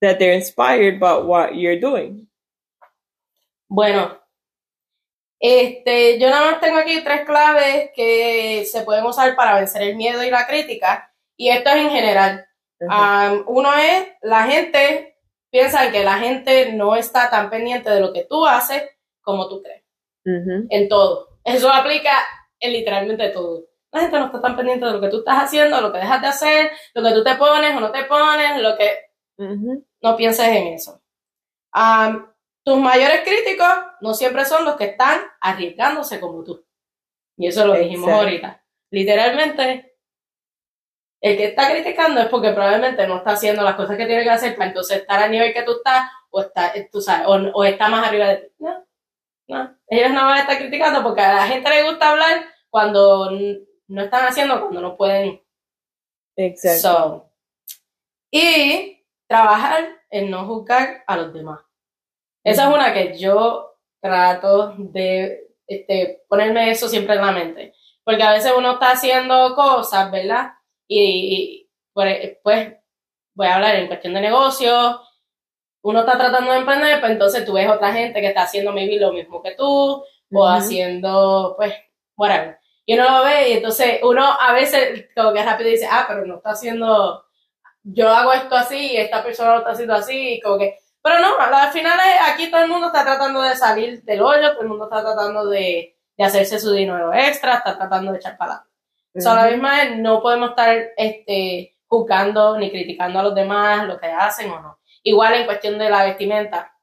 That 0.00 0.18
they're 0.18 0.34
inspired 0.34 0.98
by 0.98 1.22
what 1.22 1.52
you're 1.52 1.78
doing. 1.78 2.28
Bueno, 3.68 4.20
este, 5.38 6.18
yo 6.18 6.30
nada 6.30 6.52
más 6.52 6.60
tengo 6.60 6.78
aquí 6.78 7.02
tres 7.02 7.24
claves 7.24 7.90
que 7.94 8.64
se 8.64 8.82
pueden 8.82 9.04
usar 9.04 9.34
para 9.36 9.56
vencer 9.56 9.82
el 9.82 9.96
miedo 9.96 10.22
y 10.22 10.30
la 10.30 10.46
crítica, 10.46 11.12
y 11.36 11.48
esto 11.48 11.70
es 11.70 11.76
en 11.76 11.90
general. 11.90 12.46
Um, 12.80 13.44
uno 13.46 13.74
es, 13.74 14.08
la 14.22 14.44
gente 14.44 15.18
piensa 15.50 15.90
que 15.90 16.04
la 16.04 16.18
gente 16.18 16.72
no 16.72 16.96
está 16.96 17.30
tan 17.30 17.48
pendiente 17.50 17.90
de 17.90 18.00
lo 18.00 18.12
que 18.12 18.24
tú 18.24 18.46
haces 18.46 18.82
como 19.22 19.48
tú 19.48 19.62
crees. 19.62 19.82
En 20.24 20.88
todo. 20.88 21.38
Eso 21.44 21.70
aplica 21.70 22.12
en 22.58 22.72
literalmente 22.72 23.28
todo 23.28 23.64
la 23.96 24.02
gente 24.02 24.18
no 24.18 24.26
está 24.26 24.40
tan 24.40 24.56
pendiente 24.56 24.84
de 24.84 24.92
lo 24.92 25.00
que 25.00 25.08
tú 25.08 25.18
estás 25.18 25.44
haciendo, 25.44 25.80
lo 25.80 25.92
que 25.92 25.98
dejas 25.98 26.20
de 26.20 26.28
hacer, 26.28 26.70
lo 26.94 27.02
que 27.02 27.12
tú 27.12 27.24
te 27.24 27.34
pones 27.36 27.76
o 27.76 27.80
no 27.80 27.90
te 27.90 28.04
pones, 28.04 28.60
lo 28.60 28.76
que... 28.76 28.90
No 30.02 30.16
pienses 30.16 30.46
en 30.46 30.66
eso. 30.68 31.00
Tus 32.66 32.78
mayores 32.78 33.20
críticos 33.22 33.68
no 34.00 34.12
siempre 34.12 34.44
son 34.44 34.64
los 34.64 34.74
que 34.74 34.86
están 34.86 35.20
arriesgándose 35.40 36.18
como 36.18 36.42
tú. 36.42 36.66
Y 37.36 37.46
eso 37.46 37.64
lo 37.64 37.74
dijimos 37.74 38.10
ahorita. 38.10 38.60
Literalmente, 38.90 39.96
el 41.20 41.36
que 41.36 41.44
está 41.44 41.70
criticando 41.70 42.20
es 42.20 42.26
porque 42.26 42.50
probablemente 42.50 43.06
no 43.06 43.18
está 43.18 43.32
haciendo 43.32 43.62
las 43.62 43.76
cosas 43.76 43.96
que 43.96 44.06
tiene 44.06 44.24
que 44.24 44.30
hacer 44.30 44.56
para 44.56 44.70
entonces 44.70 44.98
estar 44.98 45.22
al 45.22 45.30
nivel 45.30 45.54
que 45.54 45.62
tú 45.62 45.76
estás 45.76 46.10
o 46.30 46.40
está, 46.40 46.72
tú 46.90 47.00
sabes, 47.00 47.28
o, 47.54 47.64
está 47.64 47.88
más 47.88 48.08
arriba 48.08 48.28
de 48.30 48.36
ti. 48.36 48.48
No, 48.58 48.84
no. 49.46 49.78
Ellos 49.86 50.10
no 50.10 50.24
van 50.24 50.38
a 50.38 50.40
estar 50.40 50.58
criticando 50.58 51.04
porque 51.04 51.20
a 51.20 51.34
la 51.34 51.46
gente 51.46 51.70
le 51.70 51.88
gusta 51.88 52.10
hablar 52.10 52.46
cuando 52.68 53.30
no 53.30 54.02
están 54.02 54.26
haciendo 54.26 54.60
cuando 54.60 54.80
no 54.80 54.96
pueden. 54.96 55.40
Exacto. 56.34 57.30
y 58.30 59.06
trabajar 59.28 60.02
en 60.10 60.30
no 60.30 60.46
juzgar 60.46 61.04
a 61.06 61.16
los 61.16 61.32
demás. 61.32 61.65
Esa 62.46 62.68
es 62.68 62.74
una 62.74 62.92
que 62.92 63.18
yo 63.18 63.76
trato 64.00 64.74
de 64.78 65.48
este, 65.66 66.22
ponerme 66.28 66.70
eso 66.70 66.88
siempre 66.88 67.16
en 67.16 67.22
la 67.22 67.32
mente. 67.32 67.74
Porque 68.04 68.22
a 68.22 68.32
veces 68.32 68.52
uno 68.56 68.72
está 68.72 68.92
haciendo 68.92 69.54
cosas, 69.54 70.10
¿verdad? 70.10 70.52
Y, 70.86 71.68
pues, 71.92 72.38
pues 72.42 72.74
voy 73.34 73.46
a 73.46 73.56
hablar 73.56 73.76
en 73.76 73.88
cuestión 73.88 74.14
de 74.14 74.20
negocio. 74.20 75.00
Uno 75.82 76.00
está 76.00 76.16
tratando 76.16 76.52
de 76.52 76.58
emprender, 76.58 77.00
pues 77.00 77.12
entonces 77.12 77.44
tú 77.44 77.54
ves 77.54 77.68
otra 77.68 77.92
gente 77.92 78.20
que 78.20 78.28
está 78.28 78.42
haciendo 78.42 78.72
maybe 78.72 78.98
lo 78.98 79.12
mismo 79.12 79.42
que 79.42 79.52
tú, 79.52 80.04
o 80.32 80.48
haciendo, 80.48 81.54
pues, 81.56 81.74
whatever 82.16 82.58
y 82.86 82.94
uno 82.94 83.18
lo 83.18 83.24
ve 83.24 83.50
y 83.50 83.52
entonces 83.54 83.98
uno 84.02 84.24
a 84.24 84.52
veces 84.52 85.08
como 85.14 85.32
que 85.32 85.42
rápido 85.42 85.70
dice, 85.70 85.88
ah, 85.90 86.04
pero 86.08 86.24
no 86.24 86.36
está 86.36 86.50
haciendo, 86.50 87.24
yo 87.82 88.08
hago 88.08 88.32
esto 88.32 88.54
así 88.54 88.92
y 88.92 88.96
esta 88.96 89.24
persona 89.24 89.54
lo 89.54 89.58
está 89.58 89.70
haciendo 89.72 89.94
así, 89.94 90.34
y 90.34 90.40
como 90.40 90.58
que, 90.58 90.78
pero 91.06 91.20
no, 91.20 91.38
al 91.38 91.70
final 91.70 92.00
aquí 92.28 92.50
todo 92.50 92.64
el 92.64 92.68
mundo 92.68 92.88
está 92.88 93.04
tratando 93.04 93.40
de 93.40 93.54
salir 93.54 94.02
del 94.02 94.20
hoyo, 94.20 94.50
todo 94.50 94.62
el 94.62 94.68
mundo 94.68 94.86
está 94.86 95.02
tratando 95.02 95.46
de, 95.46 95.96
de 96.16 96.24
hacerse 96.24 96.58
su 96.58 96.72
dinero 96.72 97.14
extra, 97.14 97.58
está 97.58 97.78
tratando 97.78 98.10
de 98.10 98.18
echar 98.18 98.36
para 98.36 98.64
adelante. 99.14 99.28
a 99.28 99.44
la 99.44 99.50
misma 99.52 99.76
vez 99.76 99.98
no 99.98 100.20
podemos 100.20 100.50
estar 100.50 100.76
este, 100.96 101.76
juzgando 101.86 102.58
ni 102.58 102.72
criticando 102.72 103.20
a 103.20 103.22
los 103.22 103.36
demás 103.36 103.86
lo 103.86 104.00
que 104.00 104.08
hacen 104.08 104.50
o 104.50 104.58
no. 104.58 104.80
Igual 105.04 105.34
en 105.34 105.46
cuestión 105.46 105.78
de 105.78 105.88
la 105.88 106.06
vestimenta, 106.06 106.76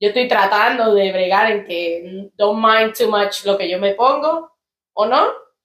yo 0.00 0.08
estoy 0.08 0.26
tratando 0.26 0.92
de 0.92 1.12
bregar 1.12 1.52
en 1.52 1.64
que 1.64 2.32
don't 2.34 2.60
mind 2.60 2.96
too 2.98 3.08
much 3.08 3.44
lo 3.44 3.56
que 3.56 3.70
yo 3.70 3.78
me 3.78 3.94
pongo, 3.94 4.56
o 4.92 5.06
no. 5.06 5.24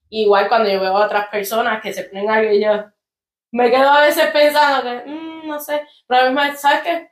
Igual 0.09 0.49
cuando 0.49 0.69
yo 0.69 0.79
veo 0.79 0.95
a 0.95 1.05
otras 1.07 1.29
personas 1.29 1.81
que 1.81 1.93
se 1.93 2.03
ponen 2.03 2.29
algo 2.29 2.51
y 2.51 2.63
yo 2.63 2.91
me 3.49 3.71
quedo 3.71 3.89
a 3.89 4.01
veces 4.01 4.27
pensando 4.27 4.83
que, 4.83 5.09
mm, 5.09 5.47
no 5.47 5.59
sé, 5.59 5.81
pero 6.05 6.39
a 6.39 6.55
¿sabes 6.55 6.81
qué? 6.83 7.10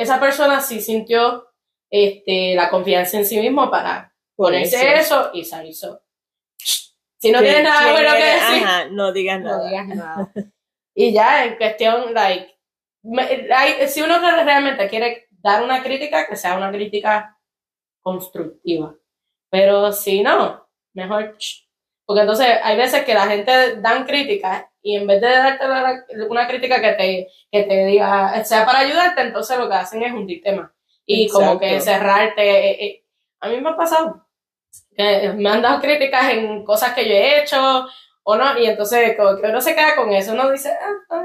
Esa 0.00 0.18
persona 0.18 0.60
sí 0.60 0.80
sintió 0.80 1.48
este, 1.90 2.54
la 2.54 2.70
confianza 2.70 3.18
en 3.18 3.26
sí 3.26 3.38
mismo 3.38 3.70
para 3.70 4.14
ponerse 4.34 4.94
eso 4.94 5.30
y 5.34 5.44
salir 5.44 5.74
Si 5.74 7.30
no 7.30 7.40
tienes 7.40 7.64
nada 7.64 7.92
bueno 7.92 8.10
que 8.16 8.24
decir, 8.24 8.92
no 8.92 9.12
digas 9.12 9.40
nada. 9.40 9.58
No 9.58 9.68
digas 9.68 9.86
nada. 9.88 10.32
y 10.94 11.12
ya, 11.12 11.44
en 11.44 11.56
cuestión, 11.56 12.14
like, 12.14 12.56
si 13.88 14.00
uno 14.00 14.18
realmente 14.18 14.88
quiere 14.88 15.28
dar 15.30 15.62
una 15.62 15.82
crítica, 15.82 16.26
que 16.26 16.36
sea 16.36 16.56
una 16.56 16.70
crítica 16.70 17.38
constructiva. 18.00 18.94
Pero 19.50 19.92
si 19.92 20.22
no, 20.22 20.66
mejor. 20.94 21.36
Porque 22.06 22.22
entonces 22.22 22.46
hay 22.62 22.76
veces 22.78 23.04
que 23.04 23.12
la 23.12 23.26
gente 23.26 23.76
dan 23.76 24.06
críticas 24.06 24.64
y 24.82 24.96
en 24.96 25.06
vez 25.06 25.20
de 25.20 25.28
darte 25.28 25.64
una 26.28 26.46
crítica 26.46 26.80
que 26.80 26.92
te, 26.92 27.28
que 27.50 27.62
te 27.64 27.84
diga, 27.86 28.44
sea 28.44 28.64
para 28.64 28.80
ayudarte, 28.80 29.22
entonces 29.22 29.58
lo 29.58 29.68
que 29.68 29.74
hacen 29.74 30.02
es 30.02 30.12
hundirte 30.12 30.52
más. 30.52 30.70
Y 31.04 31.28
como 31.28 31.58
que 31.58 31.80
cerrarte. 31.80 32.70
Eh, 32.70 32.84
eh, 32.84 33.04
a 33.40 33.48
mí 33.48 33.60
me 33.60 33.70
ha 33.70 33.76
pasado 33.76 34.26
que 34.96 35.32
me 35.36 35.48
han 35.48 35.62
dado 35.62 35.80
críticas 35.80 36.32
en 36.32 36.64
cosas 36.64 36.94
que 36.94 37.08
yo 37.08 37.14
he 37.14 37.42
hecho 37.42 37.86
o 38.22 38.36
no, 38.36 38.58
y 38.58 38.66
entonces 38.66 39.16
como 39.16 39.36
que 39.40 39.48
uno 39.48 39.60
se 39.60 39.74
queda 39.74 39.96
con 39.96 40.12
eso, 40.12 40.32
uno 40.32 40.50
dice, 40.50 40.70
ah, 40.70 41.24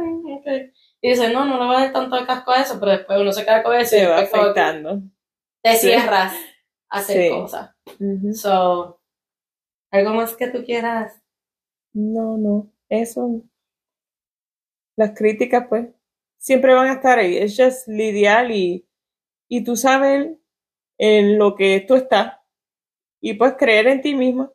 Y 1.02 1.10
dice, 1.10 1.30
no, 1.30 1.46
no 1.46 1.60
le 1.60 1.66
voy 1.66 1.76
a 1.76 1.80
dar 1.82 1.94
tanto 1.94 2.16
de 2.16 2.26
casco 2.26 2.52
a 2.52 2.62
eso, 2.62 2.80
pero 2.80 2.94
después 2.94 3.20
uno 3.20 3.32
se 3.32 3.44
queda 3.44 3.62
con 3.62 3.76
eso 3.76 3.96
y 3.98 4.06
va 4.06 4.20
afectando. 4.20 5.02
Te 5.62 5.76
cierras 5.76 6.34
a 6.90 7.00
hacer 7.00 7.32
cosas. 7.32 7.72
So, 8.34 9.00
¿Algo 9.92 10.14
más 10.14 10.36
que 10.36 10.48
tú 10.48 10.64
quieras? 10.64 11.22
No, 11.94 12.38
no, 12.38 12.72
eso. 12.90 13.44
Las 14.96 15.12
críticas, 15.18 15.68
pues, 15.68 15.88
siempre 16.38 16.74
van 16.74 16.88
a 16.88 16.94
estar 16.94 17.20
ahí. 17.20 17.38
Es 17.38 17.56
just 17.58 17.88
lidiar 17.88 18.52
y, 18.52 18.88
y 19.48 19.64
tú 19.64 19.76
sabes 19.76 20.30
en 20.98 21.38
lo 21.38 21.56
que 21.56 21.84
tú 21.88 21.96
estás 21.96 22.38
y 23.20 23.34
pues 23.34 23.56
creer 23.58 23.88
en 23.88 24.02
ti 24.02 24.16
misma. 24.16 24.52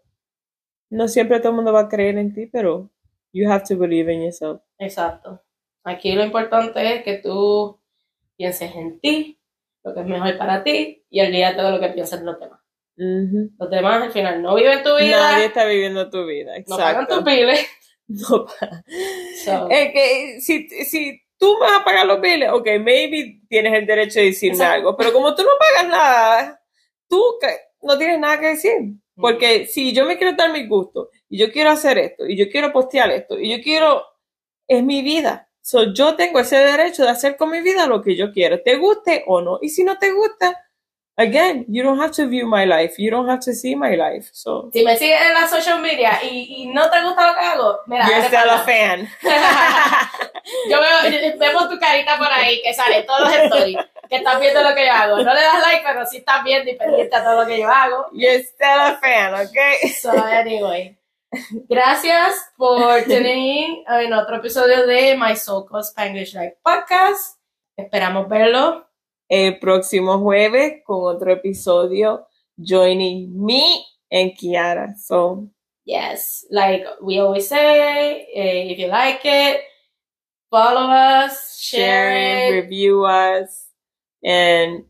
No 0.91 1.09
siempre 1.09 1.41
todo 1.41 1.51
el 1.51 1.57
mundo 1.57 1.73
va 1.73 1.81
a 1.81 1.89
creer 1.89 2.19
en 2.19 2.33
ti, 2.33 2.47
pero 2.47 2.91
you 3.33 3.51
have 3.51 3.65
to 3.69 3.77
believe 3.77 4.13
in 4.13 4.23
yourself. 4.23 4.63
Exacto. 4.79 5.43
Aquí 5.85 6.13
lo 6.13 6.25
importante 6.25 6.97
es 6.97 7.03
que 7.03 7.19
tú 7.19 7.81
pienses 8.37 8.75
en 8.75 9.01
ti, 9.01 9.41
lo 9.83 9.95
que 9.95 10.01
es 10.01 10.07
mejor 10.07 10.37
para 10.39 10.63
ti 10.63 11.05
y 11.11 11.21
olvídate 11.21 11.63
de 11.63 11.71
lo 11.71 11.81
que 11.81 11.89
piensan 11.89 12.25
los 12.25 12.39
demás. 12.39 12.61
Los 12.97 13.71
demás 13.71 14.03
al 14.03 14.13
final 14.13 14.43
no 14.43 14.55
viven 14.55 14.83
tu 14.83 14.95
vida, 14.97 15.33
Nadie 15.33 15.47
está 15.47 15.65
viviendo 15.65 16.11
tu 16.11 16.27
vida, 16.27 16.53
no 16.67 16.77
pagan 16.77 17.03
exacto. 17.03 17.17
tus 17.17 17.25
biles. 17.25 17.67
No 18.29 18.47
So, 19.45 19.69
Es 19.71 19.93
que 19.93 20.41
si, 20.41 20.69
si 20.85 21.21
tú 21.39 21.55
me 21.55 21.61
vas 21.61 21.81
a 21.81 21.85
pagar 21.85 22.07
los 22.07 22.21
biles, 22.21 22.51
ok, 22.51 22.67
maybe 22.81 23.41
tienes 23.49 23.73
el 23.75 23.87
derecho 23.87 24.19
de 24.19 24.27
decirme 24.27 24.57
Exacto. 24.57 24.75
algo, 24.75 24.97
pero 24.97 25.13
como 25.13 25.35
tú 25.35 25.43
no 25.43 25.51
pagas 25.59 25.91
nada, 25.91 26.63
tú 27.09 27.23
no 27.83 27.97
tienes 27.97 28.19
nada 28.19 28.41
que 28.41 28.47
decir. 28.49 28.73
Porque 29.17 29.67
si 29.67 29.93
yo 29.93 30.07
me 30.07 30.17
quiero 30.17 30.35
dar 30.37 30.51
mi 30.51 30.67
gusto, 30.67 31.11
y 31.29 31.39
yo 31.39 31.53
quiero 31.53 31.71
hacer 31.71 31.99
esto, 31.99 32.27
y 32.27 32.37
yo 32.37 32.51
quiero 32.51 32.73
postear 32.73 33.11
esto, 33.11 33.39
y 33.39 33.51
yo 33.51 33.63
quiero, 33.63 34.03
es 34.67 34.83
mi 34.83 35.03
vida. 35.03 35.49
So, 35.61 35.93
yo 35.93 36.17
tengo 36.17 36.41
ese 36.41 36.57
derecho 36.57 37.05
de 37.05 37.11
hacer 37.11 37.37
con 37.37 37.51
mi 37.51 37.61
vida 37.61 37.87
lo 37.87 38.03
que 38.03 38.17
yo 38.17 38.33
quiero, 38.33 38.63
te 38.63 38.77
guste 38.77 39.25
o 39.27 39.41
no. 39.41 39.59
Y 39.61 39.69
si 39.69 39.85
no 39.85 39.99
te 39.99 40.11
gusta, 40.13 40.57
again, 41.21 41.65
you 41.69 41.83
don't 41.83 41.99
have 41.99 42.13
to 42.13 42.27
view 42.27 42.47
my 42.47 42.65
life, 42.65 42.99
you 42.99 43.11
don't 43.11 43.29
have 43.29 43.41
to 43.41 43.53
see 43.53 43.75
my 43.75 43.95
life. 43.95 44.31
So, 44.33 44.71
si 44.73 44.85
me 44.85 44.97
sigues 44.97 45.21
en 45.21 45.35
las 45.35 45.51
social 45.51 45.81
media 45.81 46.19
y, 46.23 46.63
y 46.63 46.67
no 46.67 46.91
te 46.91 47.03
gusta 47.03 47.27
lo 47.29 47.35
que 47.35 47.47
hago, 47.47 47.79
mira, 47.87 48.07
you're 48.09 48.25
still 48.25 48.51
a 48.51 48.59
fan. 48.65 49.09
yo 50.71 50.81
veo, 50.81 51.39
vemos 51.39 51.69
tu 51.69 51.79
carita 51.79 52.17
por 52.17 52.33
ahí 52.33 52.61
que 52.63 52.73
sale 52.73 53.03
todos 53.03 53.21
los 53.21 53.35
stories, 53.35 53.79
que 54.09 54.17
estás 54.17 54.41
viendo 54.41 54.63
lo 54.63 54.75
que 54.75 54.87
yo 54.87 54.93
hago. 54.93 55.17
No 55.19 55.35
le 55.35 55.41
das 55.41 55.61
like, 55.61 55.85
pero 55.87 56.07
sí 56.07 56.19
estás 56.19 56.43
viendo 56.43 56.71
y 56.71 56.77
pendiente 56.77 57.15
a 57.15 57.23
todo 57.23 57.43
lo 57.43 57.47
que 57.47 57.61
yo 57.61 57.69
hago. 57.69 58.07
You're 58.13 58.43
still 58.43 58.81
a 58.81 58.99
fan, 59.01 59.35
okay? 59.47 59.89
So, 59.91 60.11
anyway. 60.11 60.97
Gracias 61.69 62.51
por 62.57 63.05
tener 63.05 63.37
in 63.37 63.85
en 63.87 64.13
otro 64.13 64.37
episodio 64.37 64.85
de 64.85 65.17
My 65.17 65.37
Soul 65.37 65.65
Called 65.65 65.85
Spanglish 65.85 66.35
Life 66.35 66.59
Podcast. 66.63 67.39
Esperamos 67.77 68.29
verlo. 68.29 68.90
El 69.31 69.59
próximo 69.61 70.19
jueves 70.19 70.83
con 70.85 71.17
otro 71.17 71.33
episodio 71.33 72.27
joining 72.59 73.31
me 73.45 73.85
and 74.11 74.33
Kiara. 74.37 74.95
So, 74.99 75.49
Yes, 75.87 76.45
like 76.51 76.85
we 77.03 77.19
always 77.19 77.49
say, 77.49 78.27
eh, 78.35 78.73
if 78.73 78.79
you 78.79 78.89
like 78.89 79.23
it, 79.25 79.63
follow 80.51 80.89
us, 80.91 81.59
share 81.59 82.11
share 82.11 82.49
it, 82.53 82.55
it. 82.55 82.63
review 82.63 83.05
us, 83.07 83.69
and 84.23 84.85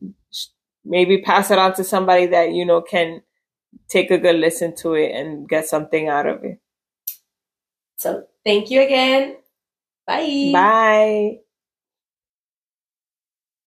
maybe 0.84 1.22
pass 1.22 1.50
it 1.50 1.58
on 1.58 1.74
to 1.74 1.84
somebody 1.84 2.26
that 2.26 2.52
you 2.52 2.66
know 2.66 2.82
can 2.82 3.22
take 3.88 4.10
a 4.10 4.18
good 4.18 4.36
listen 4.36 4.74
to 4.76 4.94
it 4.94 5.12
and 5.12 5.48
get 5.48 5.66
something 5.66 6.08
out 6.08 6.26
of 6.26 6.44
it. 6.44 6.58
So, 7.96 8.24
thank 8.44 8.70
you 8.70 8.82
again. 8.82 9.36
Bye. 10.06 10.50
Bye. 10.52 11.40